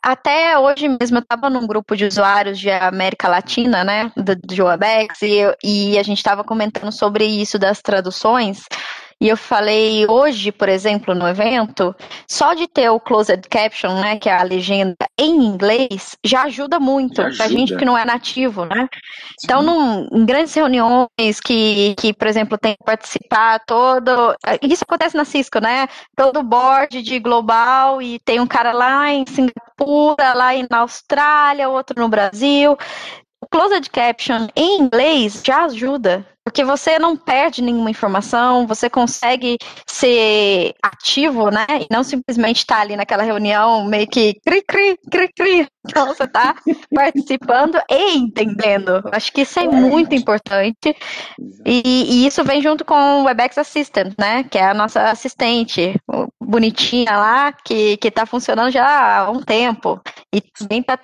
até 0.02 0.58
hoje 0.58 0.88
mesmo, 0.88 1.18
eu 1.18 1.22
estava 1.22 1.50
num 1.50 1.66
grupo 1.66 1.94
de 1.94 2.06
usuários 2.06 2.58
de 2.58 2.70
América 2.70 3.28
Latina, 3.28 3.84
né, 3.84 4.10
do, 4.16 4.34
do 4.36 4.64
Webex, 4.64 5.20
e, 5.20 5.40
e 5.62 5.98
a 5.98 6.02
gente 6.02 6.18
estava 6.18 6.42
comentando 6.42 6.90
sobre 6.90 7.26
isso 7.26 7.58
das 7.58 7.82
traduções. 7.82 8.64
E 9.22 9.28
eu 9.28 9.36
falei 9.36 10.06
hoje, 10.08 10.50
por 10.50 10.66
exemplo, 10.66 11.14
no 11.14 11.28
evento, 11.28 11.94
só 12.26 12.54
de 12.54 12.66
ter 12.66 12.88
o 12.88 12.98
closed 12.98 13.46
caption, 13.50 14.00
né, 14.00 14.18
que 14.18 14.30
é 14.30 14.32
a 14.32 14.42
legenda 14.42 14.96
em 15.18 15.44
inglês, 15.44 16.16
já 16.24 16.44
ajuda 16.44 16.80
muito 16.80 17.22
pra 17.36 17.46
gente 17.46 17.76
que 17.76 17.84
não 17.84 17.98
é 17.98 18.04
nativo, 18.04 18.64
né? 18.64 18.88
Sim. 18.90 19.44
Então, 19.44 19.62
num, 19.62 20.08
em 20.10 20.24
grandes 20.24 20.54
reuniões 20.54 21.38
que, 21.44 21.94
que, 21.98 22.14
por 22.14 22.28
exemplo, 22.28 22.56
tem 22.56 22.72
que 22.72 22.84
participar 22.84 23.60
todo. 23.66 24.34
Isso 24.62 24.84
acontece 24.84 25.14
na 25.14 25.26
Cisco, 25.26 25.60
né? 25.60 25.86
Todo 26.16 26.42
board 26.42 27.02
de 27.02 27.18
global 27.18 28.00
e 28.00 28.18
tem 28.20 28.40
um 28.40 28.46
cara 28.46 28.72
lá 28.72 29.12
em 29.12 29.26
Singapura, 29.26 30.32
lá 30.32 30.50
na 30.70 30.78
Austrália, 30.78 31.68
outro 31.68 32.00
no 32.00 32.08
Brasil. 32.08 32.74
O 33.42 33.46
closed 33.46 33.90
caption 33.90 34.48
em 34.56 34.80
inglês 34.80 35.42
já 35.44 35.64
ajuda, 35.64 36.26
porque 36.44 36.64
você 36.64 36.98
não 36.98 37.16
perde 37.16 37.62
nenhuma 37.62 37.90
informação, 37.90 38.66
você 38.66 38.88
consegue 38.88 39.58
ser 39.86 40.74
ativo, 40.82 41.50
né? 41.50 41.66
E 41.80 41.86
não 41.92 42.02
simplesmente 42.02 42.58
estar 42.58 42.76
tá 42.76 42.80
ali 42.80 42.96
naquela 42.96 43.22
reunião 43.22 43.84
meio 43.84 44.06
que 44.08 44.34
cri, 44.44 44.62
cri, 44.62 44.98
cri, 45.10 45.28
cri. 45.32 45.68
Então 45.86 46.06
você 46.06 46.24
está 46.24 46.54
participando 46.94 47.80
e 47.90 48.16
entendendo. 48.16 49.02
Acho 49.12 49.32
que 49.32 49.42
isso 49.42 49.60
é 49.60 49.68
muito 49.68 50.14
importante. 50.14 50.96
E, 51.64 51.82
e, 51.84 52.26
isso 52.26 52.42
vem 52.42 52.62
junto 52.62 52.84
com 52.84 52.94
o 52.94 53.24
Webex 53.24 53.58
Assistant, 53.58 54.14
né? 54.18 54.44
Que 54.44 54.58
é 54.58 54.64
a 54.64 54.74
nossa 54.74 55.10
assistente 55.10 55.94
bonitinha 56.50 57.16
lá, 57.16 57.52
que, 57.52 57.96
que 57.96 58.10
tá 58.10 58.26
funcionando 58.26 58.72
já 58.72 59.20
há 59.20 59.30
um 59.30 59.40
tempo. 59.40 60.00
E 60.34 60.40
também 60.40 60.82
tá 60.82 60.98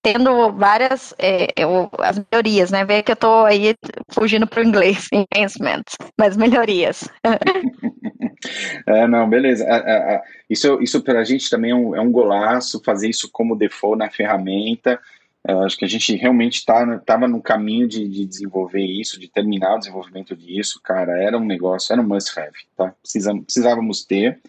tendo 0.00 0.52
várias 0.52 1.12
é, 1.18 1.48
eu, 1.56 1.90
as 1.98 2.18
melhorias, 2.18 2.70
né? 2.70 2.84
Vê 2.84 3.02
que 3.02 3.12
eu 3.12 3.16
tô 3.16 3.44
aí 3.44 3.74
fugindo 4.10 4.46
pro 4.46 4.62
inglês, 4.62 5.08
enhancements, 5.36 5.96
mas 6.18 6.36
melhorias. 6.36 7.08
é, 8.86 9.06
não, 9.08 9.28
beleza. 9.28 9.64
É, 9.64 9.74
é, 9.74 10.14
é, 10.14 10.22
isso, 10.48 10.80
isso 10.80 11.02
para 11.02 11.20
a 11.20 11.24
gente 11.24 11.50
também 11.50 11.72
é 11.72 11.74
um, 11.74 11.96
é 11.96 12.00
um 12.00 12.12
golaço, 12.12 12.82
fazer 12.84 13.08
isso 13.08 13.28
como 13.30 13.56
default 13.56 13.98
na 13.98 14.08
ferramenta. 14.08 15.00
acho 15.64 15.76
que 15.76 15.84
a 15.84 15.88
gente 15.88 16.14
realmente 16.14 16.58
estava 16.58 16.98
tá, 17.00 17.18
no 17.18 17.42
caminho 17.42 17.88
de, 17.88 18.08
de, 18.08 18.24
desenvolver 18.24 18.84
isso, 18.84 19.18
de 19.18 19.28
terminar 19.28 19.74
o 19.74 19.78
desenvolvimento 19.78 20.36
disso, 20.36 20.80
cara, 20.82 21.20
era 21.20 21.36
um 21.36 21.44
negócio, 21.44 21.92
era 21.92 22.00
um 22.00 22.06
must-have, 22.06 22.56
tá? 22.76 22.94
Precisávamos 23.02 24.04
ter. 24.04 24.40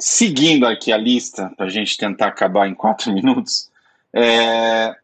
Seguindo 0.00 0.66
aqui 0.66 0.90
a 0.92 0.96
lista, 0.96 1.52
para 1.56 1.66
a 1.66 1.70
gente 1.70 1.96
tentar 1.96 2.28
acabar 2.28 2.66
em 2.66 2.74
quatro 2.74 3.12
minutos, 3.14 3.70
é, 4.14 4.96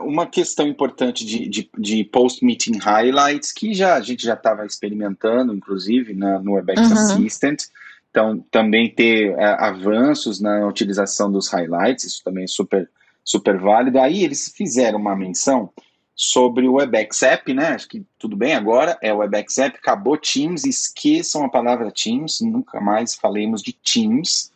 uma 0.00 0.26
questão 0.26 0.66
importante 0.66 1.24
de, 1.24 1.48
de, 1.48 1.70
de 1.78 2.04
post-meeting 2.04 2.78
highlights, 2.78 3.52
que 3.52 3.74
já 3.74 3.94
a 3.94 4.00
gente 4.00 4.24
já 4.24 4.34
estava 4.34 4.64
experimentando, 4.64 5.54
inclusive, 5.54 6.14
na, 6.14 6.38
no 6.38 6.52
Webex 6.52 6.80
uhum. 6.80 6.92
Assistant. 6.92 7.64
Então, 8.10 8.44
também 8.50 8.88
ter 8.88 9.34
é, 9.38 9.44
avanços 9.58 10.40
na 10.40 10.66
utilização 10.66 11.30
dos 11.30 11.48
highlights, 11.48 12.04
isso 12.04 12.22
também 12.24 12.44
é 12.44 12.46
super, 12.48 12.88
super 13.24 13.58
válido. 13.58 13.98
Aí 13.98 14.22
eles 14.22 14.52
fizeram 14.54 14.98
uma 14.98 15.16
menção 15.16 15.70
sobre 16.16 16.66
o 16.66 16.74
Webex 16.74 17.22
App, 17.22 17.52
né? 17.52 17.68
Acho 17.68 17.86
que 17.86 18.02
tudo 18.18 18.34
bem 18.34 18.54
agora, 18.54 18.98
é 19.02 19.12
o 19.12 19.18
Webex 19.18 19.58
App, 19.58 19.76
acabou 19.76 20.16
Teams, 20.16 20.64
esqueçam 20.64 21.44
a 21.44 21.48
palavra 21.48 21.92
Teams, 21.92 22.40
nunca 22.40 22.80
mais 22.80 23.14
falemos 23.14 23.62
de 23.62 23.74
Teams. 23.74 24.50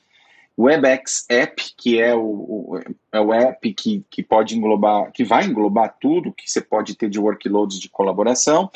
WebEx 0.59 1.27
App, 1.29 1.63
que 1.77 2.01
é 2.01 2.15
o, 2.15 2.81
é 3.13 3.21
o 3.21 3.33
app 3.33 3.73
que, 3.75 4.05
que 4.11 4.23
pode 4.23 4.57
englobar, 4.57 5.13
que 5.13 5.25
vai 5.25 5.45
englobar 5.45 5.97
tudo 6.01 6.33
que 6.33 6.51
você 6.51 6.61
pode 6.61 6.95
ter 6.97 7.09
de 7.09 7.21
workloads 7.21 7.79
de 7.79 7.89
colaboração. 7.89 8.71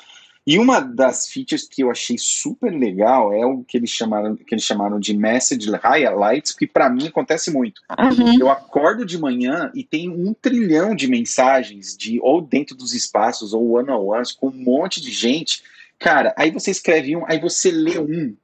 E 0.47 0.59
uma 0.59 0.79
das 0.81 1.27
features 1.27 1.67
que 1.67 1.83
eu 1.83 1.91
achei 1.91 2.17
super 2.19 2.71
legal 2.71 3.33
é 3.33 3.47
o 3.47 3.65
que 3.65 3.79
eles 3.79 3.89
chamaram, 3.89 4.37
que 4.37 4.55
eles 4.55 4.65
chamaram 4.65 5.01
de 5.01 5.17
Message 5.17 5.71
Highlights, 5.71 6.53
que 6.53 6.67
para 6.67 6.91
mim 6.91 7.07
acontece 7.07 7.51
muito. 7.51 7.81
Uhum. 7.99 8.39
Eu 8.39 8.51
acordo 8.51 9.07
de 9.07 9.17
manhã 9.17 9.71
e 9.75 9.83
tem 9.83 10.11
um 10.11 10.35
trilhão 10.35 10.95
de 10.95 11.09
mensagens 11.09 11.97
de 11.97 12.21
ou 12.21 12.43
dentro 12.43 12.77
dos 12.77 12.93
espaços 12.93 13.55
ou 13.55 13.79
one-on-ones 13.79 14.33
com 14.33 14.49
um 14.49 14.53
monte 14.53 15.01
de 15.01 15.11
gente. 15.11 15.63
Cara, 15.99 16.35
aí 16.37 16.51
você 16.51 16.71
escreve 16.71 17.17
um, 17.17 17.25
aí 17.27 17.41
você 17.41 17.71
lê 17.71 17.99
um, 17.99 18.37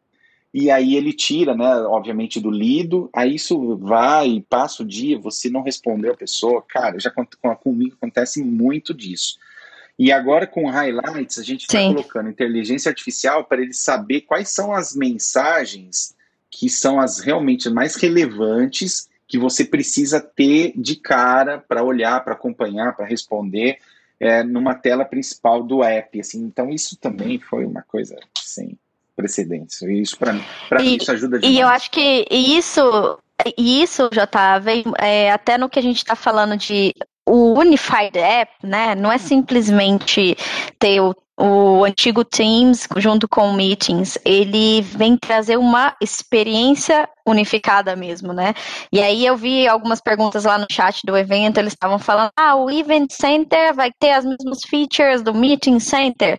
e 0.52 0.70
aí 0.70 0.96
ele 0.96 1.12
tira, 1.12 1.54
né, 1.54 1.76
obviamente, 1.82 2.40
do 2.40 2.50
lido, 2.50 3.08
aí 3.12 3.36
isso 3.36 3.76
vai, 3.76 4.44
passa 4.48 4.82
o 4.82 4.86
dia, 4.86 5.18
você 5.18 5.48
não 5.48 5.62
respondeu 5.62 6.12
a 6.12 6.16
pessoa, 6.16 6.64
cara, 6.66 6.98
já 6.98 7.10
comigo 7.10 7.94
acontece 7.94 8.42
muito 8.42 8.92
disso. 8.92 9.38
E 10.00 10.10
agora 10.10 10.46
com 10.46 10.66
highlights, 10.66 11.38
a 11.38 11.42
gente 11.42 11.66
está 11.66 11.78
colocando 11.78 12.30
inteligência 12.30 12.88
artificial 12.88 13.44
para 13.44 13.60
ele 13.60 13.74
saber 13.74 14.22
quais 14.22 14.48
são 14.48 14.72
as 14.72 14.96
mensagens 14.96 16.16
que 16.50 16.70
são 16.70 16.98
as 16.98 17.20
realmente 17.20 17.68
mais 17.68 17.96
relevantes 17.96 19.10
que 19.28 19.38
você 19.38 19.62
precisa 19.62 20.18
ter 20.18 20.72
de 20.74 20.96
cara 20.96 21.58
para 21.58 21.84
olhar, 21.84 22.24
para 22.24 22.32
acompanhar, 22.32 22.96
para 22.96 23.04
responder 23.04 23.76
é, 24.18 24.42
numa 24.42 24.74
tela 24.74 25.04
principal 25.04 25.62
do 25.62 25.84
app. 25.84 26.18
Assim, 26.18 26.44
então 26.44 26.70
isso 26.70 26.96
também 26.96 27.38
foi 27.38 27.66
uma 27.66 27.82
coisa 27.82 28.18
assim, 28.42 28.78
precedentes. 29.14 29.82
E 29.82 30.00
isso 30.00 30.16
para 30.16 30.32
mim, 30.32 30.42
mim 30.80 30.96
isso 30.96 31.12
ajuda 31.12 31.38
demais. 31.38 31.54
E 31.54 31.60
eu 31.60 31.68
acho 31.68 31.90
que 31.90 32.26
isso 32.30 33.18
isso 33.54 34.08
já 34.14 34.26
tá 34.26 34.58
vem 34.58 34.82
é, 34.98 35.30
até 35.30 35.58
no 35.58 35.68
que 35.68 35.78
a 35.78 35.82
gente 35.82 35.98
está 35.98 36.16
falando 36.16 36.56
de 36.56 36.94
o 37.30 37.58
Unified 37.58 38.18
App, 38.18 38.52
né? 38.62 38.94
Não 38.94 39.10
é 39.12 39.18
simplesmente 39.18 40.36
ter 40.78 41.00
o, 41.00 41.14
o 41.38 41.84
antigo 41.84 42.24
Teams 42.24 42.88
junto 42.96 43.28
com 43.28 43.50
o 43.50 43.54
Meetings, 43.54 44.18
ele 44.24 44.82
vem 44.82 45.16
trazer 45.16 45.56
uma 45.56 45.94
experiência 46.00 47.08
unificada 47.26 47.94
mesmo, 47.94 48.32
né? 48.32 48.52
E 48.92 49.00
aí 49.00 49.24
eu 49.24 49.36
vi 49.36 49.66
algumas 49.68 50.00
perguntas 50.00 50.44
lá 50.44 50.58
no 50.58 50.66
chat 50.70 51.00
do 51.06 51.16
evento, 51.16 51.58
eles 51.58 51.72
estavam 51.72 51.98
falando: 51.98 52.30
ah, 52.36 52.56
o 52.56 52.70
Event 52.70 53.12
Center 53.12 53.72
vai 53.74 53.90
ter 53.98 54.10
as 54.10 54.24
mesmas 54.24 54.60
features 54.68 55.22
do 55.22 55.32
Meeting 55.32 55.78
Center. 55.78 56.38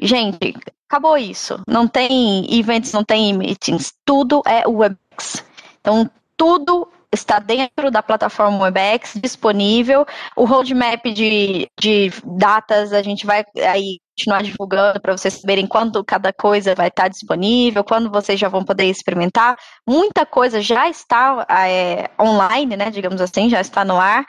Gente, 0.00 0.54
acabou 0.88 1.16
isso. 1.16 1.60
Não 1.68 1.86
tem 1.86 2.58
events, 2.58 2.92
não 2.92 3.04
tem 3.04 3.32
meetings. 3.32 3.92
Tudo 4.04 4.42
é 4.46 4.66
WebEx. 4.66 5.44
Então, 5.80 6.10
tudo 6.36 6.88
está 7.12 7.38
dentro 7.38 7.90
da 7.90 8.02
plataforma 8.02 8.64
WebEx, 8.64 9.14
disponível. 9.22 10.06
O 10.34 10.44
roadmap 10.44 11.04
de, 11.04 11.68
de 11.78 12.10
datas 12.24 12.92
a 12.92 13.02
gente 13.02 13.26
vai 13.26 13.44
aí 13.56 14.00
continuar 14.16 14.42
divulgando 14.42 15.00
para 15.00 15.16
vocês 15.16 15.34
saberem 15.34 15.66
quando 15.66 16.04
cada 16.04 16.32
coisa 16.32 16.74
vai 16.74 16.88
estar 16.88 17.08
disponível, 17.08 17.84
quando 17.84 18.10
vocês 18.10 18.38
já 18.38 18.48
vão 18.48 18.64
poder 18.64 18.84
experimentar. 18.84 19.56
Muita 19.86 20.24
coisa 20.24 20.60
já 20.60 20.88
está 20.88 21.46
é, 21.50 22.10
online, 22.20 22.76
né? 22.76 22.90
Digamos 22.90 23.20
assim, 23.20 23.48
já 23.48 23.60
está 23.60 23.84
no 23.84 23.98
ar. 23.98 24.24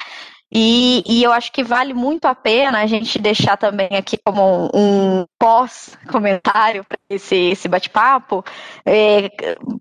E, 0.55 1.03
e, 1.07 1.23
eu 1.23 1.31
acho 1.31 1.51
que 1.51 1.63
vale 1.63 1.95
muito 1.95 2.25
a 2.25 2.35
pena 2.35 2.79
a 2.79 2.85
gente 2.85 3.17
deixar 3.17 3.57
também 3.57 3.89
aqui 3.97 4.17
como 4.23 4.69
um 4.71 5.25
pós-comentário 5.39 6.83
para 6.83 6.97
esse, 7.09 7.35
esse 7.35 7.67
bate-papo, 7.67 8.43
é, 8.85 9.31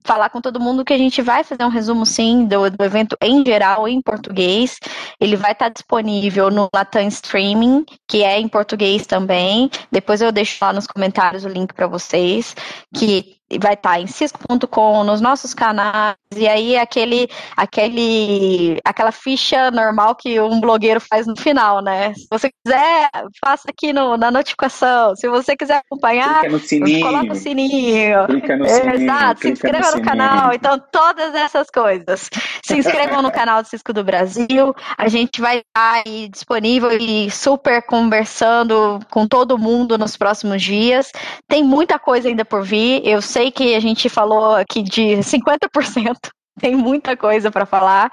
falar 0.02 0.30
com 0.30 0.40
todo 0.40 0.58
mundo 0.58 0.84
que 0.84 0.94
a 0.94 0.98
gente 0.98 1.20
vai 1.20 1.44
fazer 1.44 1.64
um 1.64 1.68
resumo, 1.68 2.06
sim, 2.06 2.46
do, 2.46 2.70
do 2.70 2.84
evento 2.84 3.16
em 3.20 3.44
geral, 3.44 3.86
em 3.86 4.00
português. 4.00 4.78
Ele 5.20 5.36
vai 5.36 5.52
estar 5.52 5.68
disponível 5.68 6.50
no 6.50 6.68
Latam 6.74 7.06
Streaming, 7.08 7.84
que 8.08 8.22
é 8.22 8.40
em 8.40 8.48
português 8.48 9.06
também. 9.06 9.70
Depois 9.90 10.22
eu 10.22 10.32
deixo 10.32 10.56
lá 10.64 10.72
nos 10.72 10.86
comentários 10.86 11.44
o 11.44 11.48
link 11.48 11.74
para 11.74 11.86
vocês, 11.86 12.56
que 12.94 13.41
vai 13.58 13.74
estar 13.74 13.92
tá 13.92 14.00
em 14.00 14.06
cisco.com, 14.06 15.04
nos 15.04 15.20
nossos 15.20 15.54
canais, 15.54 16.16
e 16.34 16.48
aí 16.48 16.76
aquele, 16.76 17.28
aquele, 17.56 18.78
aquela 18.84 19.12
ficha 19.12 19.70
normal 19.70 20.14
que 20.14 20.40
um 20.40 20.60
blogueiro 20.60 21.00
faz 21.00 21.26
no 21.26 21.36
final, 21.36 21.82
né? 21.82 22.14
Se 22.14 22.26
você 22.30 22.50
quiser, 22.64 23.10
faça 23.44 23.68
aqui 23.68 23.92
no, 23.92 24.16
na 24.16 24.30
notificação. 24.30 25.14
Se 25.16 25.28
você 25.28 25.56
quiser 25.56 25.82
acompanhar, 25.86 26.40
clica 26.40 26.52
no 26.52 26.58
sininho. 26.58 27.06
coloca 27.06 27.32
o 27.32 27.36
sininho. 27.36 28.26
Clica 28.26 28.56
no 28.56 28.68
sininho. 28.68 28.94
Exato, 28.94 29.40
se 29.40 29.50
inscreva 29.50 29.90
no, 29.90 29.96
no 29.98 30.02
canal. 30.02 30.52
Então, 30.52 30.80
todas 30.90 31.34
essas 31.34 31.68
coisas. 31.70 32.28
Se 32.64 32.76
inscrevam 32.76 33.22
no 33.22 33.30
canal 33.30 33.62
do 33.62 33.68
Cisco 33.68 33.92
do 33.92 34.04
Brasil. 34.04 34.74
A 34.96 35.08
gente 35.08 35.40
vai 35.40 35.58
estar 35.58 36.02
aí 36.06 36.28
disponível 36.28 36.92
e 36.92 37.30
super 37.30 37.82
conversando 37.82 39.00
com 39.10 39.26
todo 39.26 39.58
mundo 39.58 39.98
nos 39.98 40.16
próximos 40.16 40.62
dias. 40.62 41.10
Tem 41.48 41.62
muita 41.62 41.98
coisa 41.98 42.28
ainda 42.28 42.44
por 42.44 42.62
vir. 42.62 43.06
Eu 43.06 43.20
sei 43.20 43.41
que 43.50 43.74
a 43.74 43.80
gente 43.80 44.08
falou 44.08 44.54
aqui 44.54 44.82
de 44.82 45.16
50%. 45.18 46.16
Tem 46.60 46.76
muita 46.76 47.16
coisa 47.16 47.50
para 47.50 47.64
falar. 47.64 48.10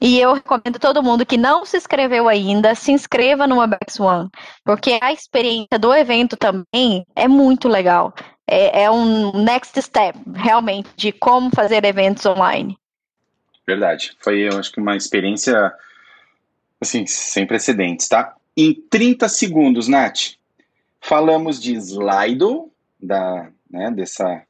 E 0.00 0.20
eu 0.20 0.34
recomendo 0.34 0.78
todo 0.78 1.02
mundo 1.02 1.24
que 1.24 1.36
não 1.36 1.64
se 1.64 1.76
inscreveu 1.76 2.28
ainda, 2.28 2.74
se 2.74 2.92
inscreva 2.92 3.46
no 3.46 3.58
Webex 3.58 3.98
One, 3.98 4.28
porque 4.64 4.98
a 5.00 5.12
experiência 5.12 5.78
do 5.78 5.94
evento 5.94 6.36
também 6.36 7.06
é 7.16 7.26
muito 7.26 7.68
legal. 7.68 8.12
É, 8.46 8.82
é 8.82 8.90
um 8.90 9.32
next 9.42 9.80
step, 9.80 10.18
realmente, 10.34 10.90
de 10.94 11.10
como 11.10 11.50
fazer 11.54 11.84
eventos 11.84 12.26
online. 12.26 12.76
Verdade. 13.66 14.14
Foi, 14.20 14.40
eu 14.40 14.58
acho 14.58 14.70
que 14.70 14.80
uma 14.80 14.96
experiência, 14.96 15.72
assim, 16.80 17.06
sem 17.06 17.46
precedentes, 17.46 18.06
tá? 18.06 18.34
Em 18.56 18.74
30 18.74 19.28
segundos, 19.28 19.88
Nath, 19.88 20.34
falamos 21.00 21.60
de 21.60 21.74
Slido, 21.74 22.70
da, 23.00 23.48
né, 23.70 23.90
dessa 23.90 24.42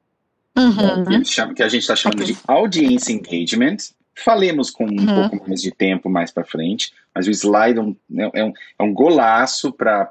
uhum. 0.57 1.23
que, 1.23 1.25
chama, 1.25 1.55
que, 1.55 1.63
a 1.63 1.69
gente 1.69 1.83
está 1.83 1.97
chamando 1.97 2.23
okay. 2.23 2.35
de 2.35 2.41
Audience 2.47 3.13
Engagement. 3.13 3.77
Falemos 4.17 4.71
com 4.71 4.85
um 4.85 4.89
uhum. 4.89 5.29
pouco 5.29 5.49
mais 5.49 5.61
de 5.61 5.73
tempo 5.73 6.09
mais 6.09 6.31
para 6.31 6.45
frente, 6.45 6.93
mas 7.15 7.27
o 7.27 7.31
Slido 7.31 7.97
é, 8.17 8.41
é, 8.41 8.45
um, 8.45 8.53
é 8.79 8.83
um 8.83 8.95
golaço 8.95 9.73
para 9.73 10.05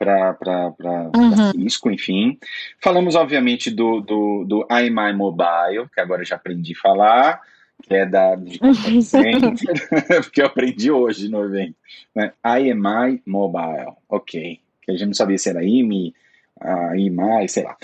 para 0.00 0.72
uhum. 1.14 1.52
Cisco, 1.52 1.90
enfim. 1.90 2.38
Falamos, 2.82 3.14
obviamente, 3.14 3.70
do, 3.70 4.00
do, 4.00 4.44
do 4.46 4.66
iMy 4.70 5.12
Mobile, 5.14 5.90
que 5.92 6.00
agora 6.00 6.22
eu 6.22 6.26
já 6.26 6.36
aprendi 6.36 6.72
a 6.72 6.80
falar, 6.80 7.40
que 7.82 7.94
é 7.94 8.06
da 8.06 8.34
de 8.34 8.58
porque 10.24 10.40
eu 10.40 10.46
aprendi 10.46 10.90
hoje 10.90 11.28
no 11.28 11.44
evento. 11.44 11.76
Né? 12.14 12.32
IMI 12.44 13.22
Mobile, 13.26 13.92
ok. 14.08 14.58
Que 14.82 14.90
a 14.90 14.94
gente 14.94 15.08
não 15.08 15.14
sabia 15.14 15.36
se 15.36 15.50
era 15.50 15.62
IMI, 15.62 16.14
a 16.60 16.96
IMI, 16.96 17.48
sei 17.48 17.64
lá. 17.64 17.76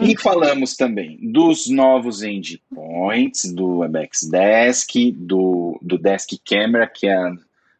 e 0.00 0.16
falamos 0.16 0.76
também 0.76 1.18
dos 1.20 1.68
novos 1.68 2.22
endpoints, 2.22 3.52
do 3.52 3.78
WebEx 3.78 4.28
Desk, 4.30 5.12
do, 5.12 5.78
do 5.82 5.98
Desk 5.98 6.38
Camera, 6.44 6.86
que 6.86 7.08
é 7.08 7.14
a 7.14 7.34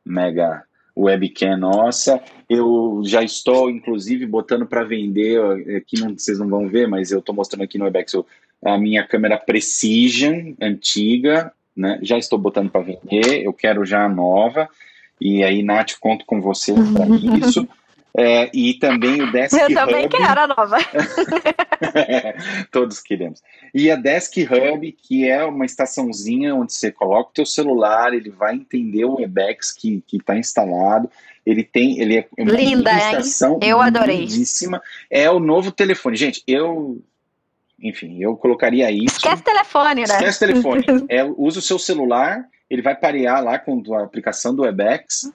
mega 0.04 0.64
webcam 0.96 1.56
nossa. 1.56 2.20
Eu 2.48 3.00
já 3.04 3.22
estou, 3.22 3.70
inclusive, 3.70 4.26
botando 4.26 4.66
para 4.66 4.82
vender, 4.84 5.40
aqui 5.76 6.00
não, 6.00 6.10
vocês 6.10 6.38
não 6.38 6.48
vão 6.48 6.68
ver, 6.68 6.88
mas 6.88 7.12
eu 7.12 7.20
estou 7.20 7.34
mostrando 7.34 7.62
aqui 7.62 7.78
no 7.78 7.84
Webex 7.84 8.16
a 8.64 8.76
minha 8.76 9.06
câmera 9.06 9.38
Precision, 9.38 10.54
antiga, 10.60 11.52
né? 11.76 11.98
Já 12.02 12.18
estou 12.18 12.38
botando 12.38 12.70
para 12.70 12.82
vender, 12.82 13.44
eu 13.44 13.52
quero 13.52 13.84
já 13.86 14.04
a 14.04 14.08
nova. 14.08 14.68
E 15.20 15.44
aí, 15.44 15.62
Nath, 15.62 15.92
conto 16.00 16.24
com 16.24 16.40
você 16.40 16.74
para 16.74 17.06
isso. 17.38 17.68
É, 18.16 18.50
e 18.52 18.74
também 18.74 19.22
o 19.22 19.30
Desk 19.30 19.56
Eu 19.56 19.72
também 19.72 20.06
Hub. 20.06 20.16
quero 20.16 20.40
a 20.40 20.46
nova. 20.46 20.78
todos 22.72 23.00
queremos. 23.00 23.42
E 23.72 23.90
a 23.90 23.96
Desk 23.96 24.36
Hub, 24.42 24.92
que 24.92 25.28
é 25.28 25.44
uma 25.44 25.64
estaçãozinha 25.64 26.54
onde 26.54 26.72
você 26.72 26.90
coloca 26.90 27.30
o 27.30 27.34
teu 27.34 27.46
celular, 27.46 28.12
ele 28.12 28.30
vai 28.30 28.56
entender 28.56 29.04
o 29.04 29.16
Webex 29.16 29.72
que 29.72 30.02
está 30.12 30.36
instalado. 30.36 31.08
Ele 31.46 31.62
tem, 31.62 32.00
ele 32.00 32.18
é 32.18 32.28
uma 32.36 32.52
Linda, 32.52 32.92
estação 32.92 33.54
hein? 33.62 33.70
Eu 33.70 33.80
adorei. 33.80 34.20
lindíssima. 34.20 34.82
É 35.08 35.30
o 35.30 35.38
novo 35.38 35.70
telefone. 35.70 36.16
Gente, 36.16 36.42
eu 36.46 37.00
enfim, 37.82 38.22
eu 38.22 38.36
colocaria 38.36 38.90
isso. 38.90 39.16
Esquece 39.16 39.42
telefone, 39.42 40.02
né? 40.02 40.14
Esquece 40.14 40.38
telefone. 40.38 40.84
é, 41.08 41.24
usa 41.24 41.60
o 41.60 41.62
seu 41.62 41.78
celular, 41.78 42.44
ele 42.68 42.82
vai 42.82 42.94
parear 42.94 43.42
lá 43.42 43.58
com 43.58 43.82
a 43.94 44.02
aplicação 44.02 44.54
do 44.54 44.62
Webex 44.62 45.32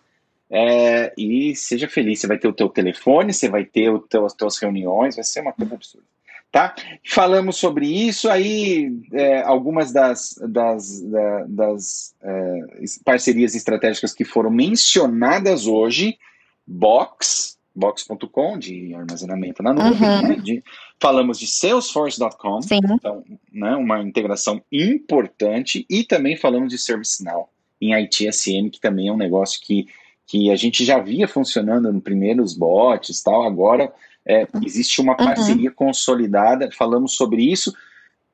é, 0.58 1.14
e 1.18 1.54
seja 1.54 1.90
feliz. 1.90 2.22
Você 2.22 2.28
vai 2.28 2.38
ter 2.38 2.48
o 2.48 2.54
teu 2.54 2.70
telefone, 2.70 3.34
você 3.34 3.50
vai 3.50 3.66
ter 3.66 3.90
o 3.90 4.00
teu, 4.00 4.26
as 4.26 4.34
tuas 4.34 4.58
reuniões, 4.58 5.16
vai 5.16 5.24
ser 5.26 5.42
uma 5.42 5.52
coisa 5.52 5.76
absurda. 5.76 6.08
Tá? 6.50 6.74
Falamos 7.06 7.58
sobre 7.58 7.86
isso, 7.86 8.30
aí 8.30 8.90
é, 9.12 9.42
algumas 9.42 9.92
das, 9.92 10.40
das, 10.48 11.02
da, 11.02 11.46
das 11.50 12.16
é, 12.24 12.62
parcerias 13.04 13.54
estratégicas 13.54 14.14
que 14.14 14.24
foram 14.24 14.50
mencionadas 14.50 15.68
hoje, 15.68 16.18
Box, 16.66 17.58
box.com, 17.76 18.58
de 18.58 18.96
armazenamento 18.96 19.62
na 19.62 19.74
nuvem, 19.74 20.10
uhum. 20.10 20.22
né, 20.30 20.36
de, 20.36 20.64
falamos 20.98 21.38
de 21.38 21.48
salesforce.com, 21.48 22.60
então, 22.72 23.26
né, 23.52 23.76
uma 23.76 24.02
integração 24.02 24.64
importante, 24.72 25.86
e 25.90 26.06
também 26.06 26.38
falamos 26.38 26.70
de 26.70 26.78
ServiceNow 26.78 27.50
em 27.82 27.94
ITSM, 27.94 28.70
que 28.70 28.80
também 28.80 29.10
é 29.10 29.12
um 29.12 29.18
negócio 29.18 29.60
que 29.62 29.88
que 30.28 30.52
a 30.52 30.56
gente 30.56 30.84
já 30.84 31.00
via 31.00 31.28
funcionando 31.28 31.92
no 31.92 32.02
primeiros 32.02 32.54
bots 32.54 33.22
tal, 33.22 33.44
agora 33.44 33.94
é, 34.26 34.48
existe 34.64 35.00
uma 35.02 35.12
uhum. 35.12 35.26
parceria 35.26 35.70
uhum. 35.70 35.76
consolidada, 35.76 36.70
falamos 36.72 37.16
sobre 37.16 37.44
isso 37.44 37.74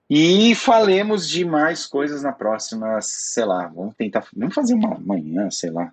e 0.09 0.53
falemos 0.55 1.27
de 1.27 1.45
mais 1.45 1.85
coisas 1.85 2.23
na 2.23 2.31
próxima, 2.31 2.99
sei 3.01 3.45
lá, 3.45 3.67
vamos 3.67 3.95
tentar, 3.95 4.25
vamos 4.35 4.53
fazer 4.53 4.73
uma 4.73 4.97
manhã, 4.99 5.49
sei 5.49 5.71
lá. 5.71 5.91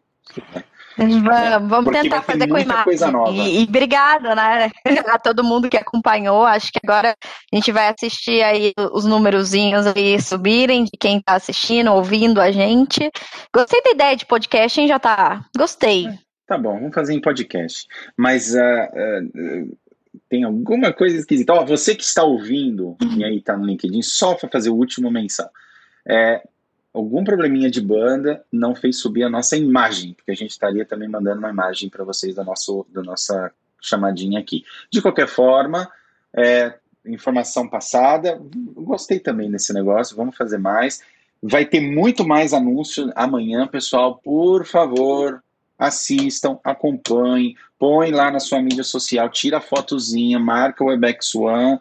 Vamos, 1.69 1.93
tentar 1.93 2.23
fazer 2.23 2.49
com 2.49 2.59
imagem. 2.59 2.85
Coisa 2.85 3.11
nova. 3.11 3.31
E, 3.31 3.61
e 3.61 3.65
obrigada, 3.65 4.35
né, 4.35 4.71
a 5.07 5.19
todo 5.19 5.45
mundo 5.45 5.71
que 5.71 5.77
acompanhou. 5.77 6.45
Acho 6.45 6.73
que 6.73 6.81
agora 6.83 7.15
a 7.53 7.57
gente 7.57 7.71
vai 7.71 7.89
assistir 7.89 8.43
aí 8.43 8.73
os 8.93 9.05
númerozinhos 9.05 9.87
aí 9.87 10.21
subirem 10.21 10.85
de 10.85 10.91
quem 10.99 11.19
está 11.19 11.35
assistindo, 11.35 11.93
ouvindo 11.93 12.41
a 12.41 12.51
gente. 12.51 13.11
Gostei 13.55 13.83
da 13.83 13.91
ideia 13.91 14.17
de 14.17 14.27
podcast, 14.27 14.81
hein, 14.81 14.89
já 14.89 14.99
tá. 14.99 15.45
Gostei. 15.57 16.09
Tá 16.47 16.59
bom, 16.59 16.79
vamos 16.79 16.95
fazer 16.95 17.15
em 17.15 17.21
podcast. 17.21 17.87
Mas 18.17 18.55
uh, 18.55 18.59
uh, 18.59 19.79
tem 20.29 20.45
alguma 20.45 20.93
coisa 20.93 21.17
esquisita. 21.17 21.53
Ó, 21.53 21.65
você 21.65 21.95
que 21.95 22.03
está 22.03 22.25
ouvindo 22.25 22.97
e 23.17 23.25
aí 23.25 23.37
está 23.37 23.57
no 23.57 23.67
LinkedIn, 23.67 24.03
só 24.03 24.35
para 24.35 24.49
fazer 24.49 24.71
o 24.71 24.75
último 24.75 25.11
menção. 25.11 25.49
É, 26.07 26.43
algum 26.93 27.23
probleminha 27.23 27.71
de 27.71 27.81
banda 27.81 28.45
não 28.51 28.75
fez 28.75 28.99
subir 28.99 29.23
a 29.23 29.31
nossa 29.31 29.57
imagem, 29.57 30.15
porque 30.15 30.31
a 30.31 30.35
gente 30.35 30.51
estaria 30.51 30.85
também 30.85 31.09
mandando 31.09 31.39
uma 31.39 31.51
imagem 31.51 31.89
para 31.89 32.05
vocês 32.05 32.35
da, 32.35 32.45
nosso, 32.45 32.87
da 32.91 33.03
nossa 33.03 33.53
chamadinha 33.81 34.41
aqui. 34.41 34.65
De 34.91 35.01
qualquer 35.01 35.29
forma, 35.29 35.89
é, 36.35 36.75
informação 37.07 37.69
passada, 37.69 38.41
gostei 38.75 39.21
também 39.21 39.51
desse 39.51 39.73
negócio, 39.73 40.17
vamos 40.17 40.37
fazer 40.37 40.59
mais. 40.59 41.01
Vai 41.43 41.65
ter 41.65 41.81
muito 41.81 42.27
mais 42.27 42.53
anúncio 42.53 43.13
amanhã, 43.15 43.67
pessoal. 43.67 44.17
Por 44.17 44.67
favor, 44.67 45.43
assistam, 45.79 46.59
acompanhem, 46.65 47.55
põe 47.79 48.11
lá 48.11 48.31
na 48.31 48.41
sua 48.41 48.61
mídia 48.61 48.83
social, 48.83 49.29
tira 49.29 49.59
a 49.59 49.61
fotozinha, 49.61 50.39
marca 50.39 50.83
o 50.83 50.89
Webex 50.89 51.35
One, 51.35 51.79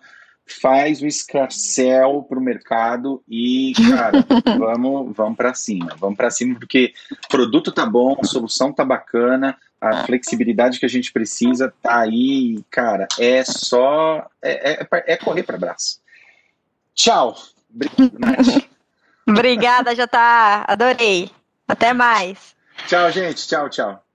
faz 0.48 1.02
o 1.02 1.08
escarcel 1.08 2.26
para 2.28 2.40
o 2.40 2.42
mercado 2.42 3.22
e, 3.28 3.74
cara, 3.90 4.26
vamos, 4.58 5.16
vamos 5.16 5.38
para 5.38 5.54
cima. 5.54 5.96
Vamos 6.00 6.18
para 6.18 6.32
cima 6.32 6.58
porque 6.58 6.94
o 7.12 7.28
produto 7.28 7.72
tá 7.72 7.86
bom, 7.86 8.18
a 8.22 8.26
solução 8.26 8.72
tá 8.72 8.86
bacana, 8.86 9.58
a 9.80 10.06
flexibilidade 10.06 10.80
que 10.80 10.86
a 10.86 10.90
gente 10.90 11.12
precisa 11.12 11.74
tá 11.82 12.00
aí, 12.00 12.64
cara, 12.70 13.08
é 13.20 13.44
só 13.44 14.28
é, 14.42 14.82
é, 14.82 14.88
é 15.14 15.18
correr 15.18 15.44
para 15.44 15.58
braço. 15.58 16.00
Tchau. 16.96 17.36
Obrigada, 19.28 19.94
já 19.94 20.08
tá. 20.08 20.66
Adorei. 20.68 21.30
Até 21.68 21.94
mais. 21.94 22.56
Tchau, 22.88 23.12
gente. 23.12 23.48
Tchau, 23.48 23.70
tchau. 23.70 24.07